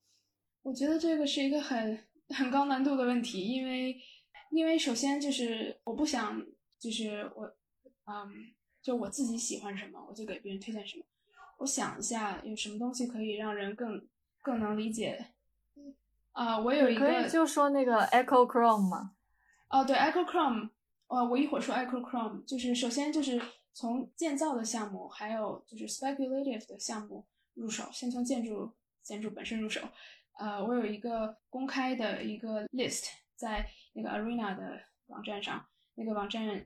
[0.63, 1.99] 我觉得这个是一个很
[2.29, 3.95] 很高难度的问题，因为
[4.49, 6.43] 因为首先就是我不想
[6.79, 7.45] 就是我
[8.05, 8.51] 嗯，
[8.81, 11.03] 就我自己喜欢什么，我就给别人推荐什么。
[11.57, 14.07] 我想一下有什么东西可以让人更
[14.41, 15.33] 更能理解。
[16.31, 19.15] 啊，我有一个可以就说那个 Echo Chrome 吗？
[19.67, 20.69] 哦，对，Echo Chrome，
[21.07, 23.41] 呃，我一会儿说 Echo Chrome，就是首先就是
[23.73, 27.25] 从建造的项目，还有就是 speculative 的项目
[27.55, 28.71] 入手，先从建筑
[29.03, 29.81] 建筑本身入手。
[30.37, 35.65] 呃，我有一个公开的一个 list 在那个 Arena 的网站上，
[35.99, 36.65] 那个网站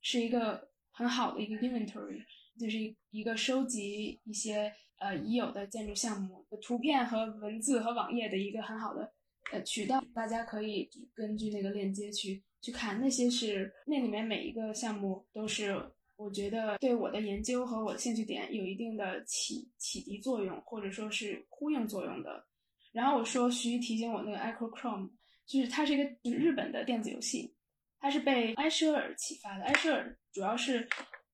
[0.00, 2.20] 是一个很好的一个 inventory，
[2.58, 9.12] 就是一一个收集一些呃已有的建筑项目的图片和文字和网页的一个很好的
[9.52, 15.80] 呃渠道，大家可以根据那个链接去去看，那些是那里面每一个项目都是
[16.16, 22.44] 我觉得对我的研究和我的兴趣点有一定的启启迪作用，或者说是呼应作用的。
[22.92, 25.08] 然后我说徐提醒我那个 Echochrome，
[25.46, 27.54] 就是它是一个日本的电子游戏，
[28.00, 30.88] 它是被埃舍尔启发的，埃舍尔主要是。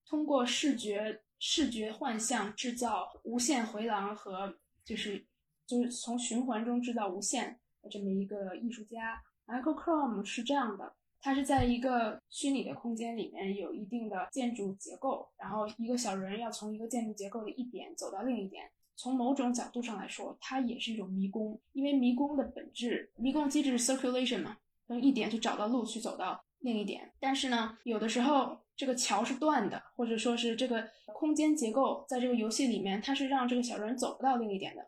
[0.08, 5.26] 通过视觉视觉幻象制造无限回廊和就是
[5.66, 24.56] 就是从循环中制造无限的这么一个艺术家，Michael Chrome 是这样的，他是在一个虚拟的空间里面有一定的建筑结构，然后一个小人要从一个建筑结构的一点走到另一点，从某种角度上来说，它也是一种迷宫，因为迷宫的本质，迷宫机制是 circulation 嘛，
[24.86, 28.64] 从一点去找到路去走到另一点，但是呢，有的时候。
[28.78, 34.86] 这个桥是断的，或者说是这个空间结构在这个游戏里面，它是让这个小人走不到另一点的。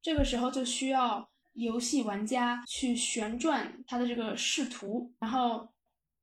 [0.00, 5.68] 这个时候就需要游戏玩家去旋转他的这个视图，然后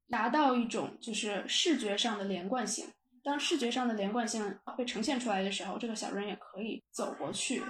[0.10, 2.88] 达到一种就是视觉上的连贯性。
[3.22, 7.62] 当视觉上的连贯性被呈现出来的时候，这个小人也可以走过去。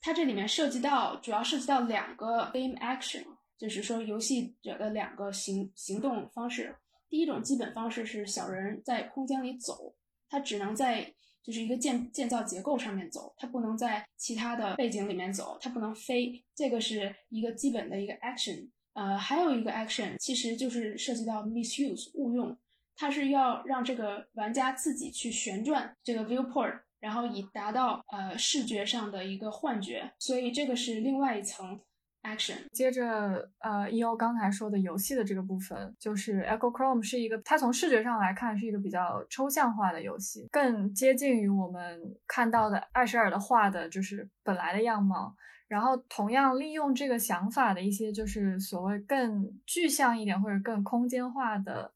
[0.00, 3.24] 它这里面涉及到主要涉及到两个 game action，
[3.60, 6.74] 就是说游戏者的两个行行动方式。
[7.10, 9.94] 第一种基本方式是小人在空间里走，
[10.30, 16.42] 他只能在就是一个建建造结构上面走，他不能在其他的背景里面走，他不能飞。
[16.54, 18.70] 这个是一个基本的一个 action。
[18.94, 22.56] 呃，还有一个 action，其实就是涉及到 misuse 误用，
[22.96, 30.12] 它是要让这个玩家自己去旋转这个 viewport，然后以达到呃视觉上的一个幻觉。
[30.18, 31.78] 所以这个是另外一层。
[32.22, 34.16] action，接着呃，E.O.
[34.16, 45.34] 刚才说的游戏的这个部分，就是 Echo Chrome 是一个，它从视觉上来看是一个比较抽象化的游戏，更接近于我们看到的艾舍尔的画的，就是本来的样貌。
[45.68, 51.92] 然后同样利用这个想法的一些，就是所谓更具象一点或者更空间化的。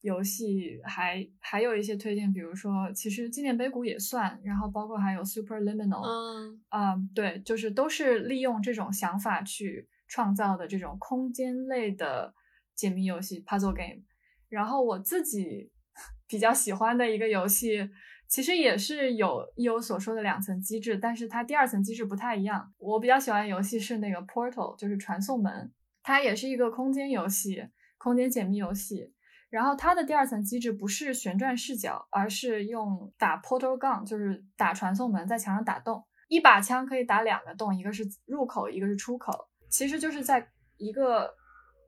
[0.00, 12.32] 游戏还还有一些推荐，比如说，其实纪念碑谷也算，然后包括还有 Superliminal，嗯啊，对，就是都是利用这种想法去创造的这种空间类的
[12.74, 14.02] 解谜游戏 puzzle game。
[14.48, 15.70] 然后我自己
[16.28, 17.90] 比较喜欢的一个游戏，
[18.28, 22.72] 其实也是有有所说的两层机制，但是它第二层机制不太一样。
[22.78, 25.72] 我比较喜欢的游戏是那个 Portal，就是传送门，
[26.04, 27.66] 它也是一个空间游戏，
[27.98, 29.12] 空间解谜游戏。
[29.50, 36.04] 然后它的第二层机制不是旋转视角，而是用打 portal gun，就是打传送门，在墙上打洞。
[36.28, 39.48] 一把枪可以打两个洞，一个是入口，一个是出口。
[39.70, 41.34] 其实就是在一个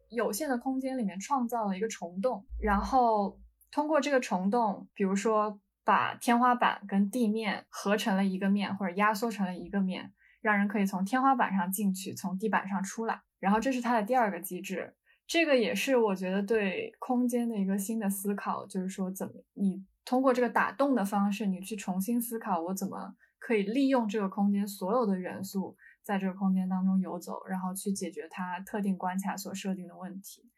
[0.09, 3.39] 有限的空间里面创造了一个虫洞，然后
[3.71, 13.21] 通过这个虫洞，比如说把天花板跟地面合成了一个面，或者压缩成了一个面，让人可以从天花板上进去，从地板上出来。
[13.39, 14.95] 然后这是它的第二个机制。
[15.31, 30.51] 这个也是我觉得对空间的一个新的思考，就是说怎么你通过这个打洞的方式，你去重新思考我怎么可以利用这个空间所有的元素，在这个空间当中游走，然后去解决它特定关卡所设定的问题。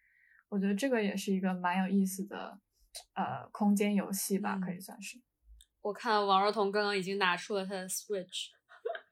[0.48, 2.58] 我觉得这个也是一个蛮有意思的
[3.12, 5.20] 呃空间游戏吧，可以算是。
[5.82, 8.46] 我看王若彤刚刚已经拿出了他的 Switch，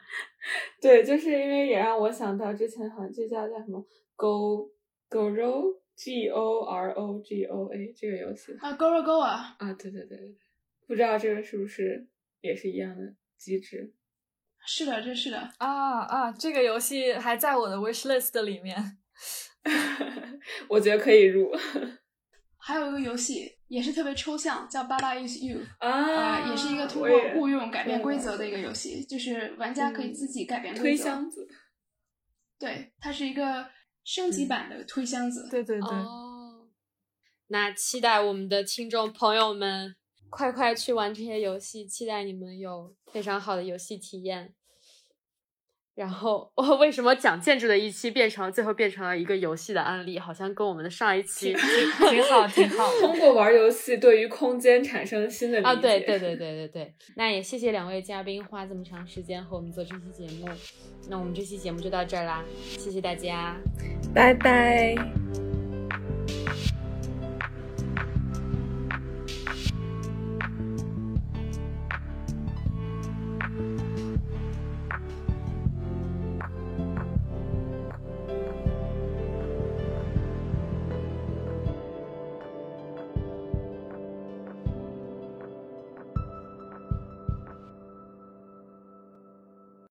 [0.80, 3.84] 对，就是因为也让我想到之前好像这叫叫什么
[4.16, 4.70] Go。
[5.10, 10.36] Goro G O R O G O A 这个游戏啊，Goro Go 啊啊，对对对
[10.86, 12.08] 不知道这个是不是
[12.40, 13.92] 也是一样的机制？
[14.64, 18.98] 是的，这是的啊啊，这个游戏还在我的 wish list 里面，
[20.68, 21.50] 我觉得可以入。
[22.62, 31.48] 还有一个游戏也是特别抽象，叫《爸爸 Is You 》啊，也是一个通过误用改变规则的一个游戏，就是玩家可以自己改变推箱子。
[32.58, 33.66] 对，它是一个。
[34.04, 35.98] 升级版的推箱子，对对对。
[35.98, 36.68] 哦，
[37.48, 39.94] 那期待我们的听众朋友们
[40.28, 44.54] 快快去玩这些游戏，期待你们有非常好的游戏体验。
[45.94, 50.18] 然后我为什么讲建筑的一期变成最后变成了一个游戏的案例？
[50.18, 52.88] 好像跟我们的上一期挺好，挺好。
[53.00, 55.70] 通过玩游戏对于空间产生新的理解。
[55.70, 56.94] 啊，对对对对对对。
[57.16, 60.48] 那也谢谢两位嘉宾花这么长时间和我们做这期节目。
[61.08, 62.44] 那我们这期节目就到这儿啦，
[62.78, 63.56] 谢谢大家，
[64.14, 65.49] 拜拜。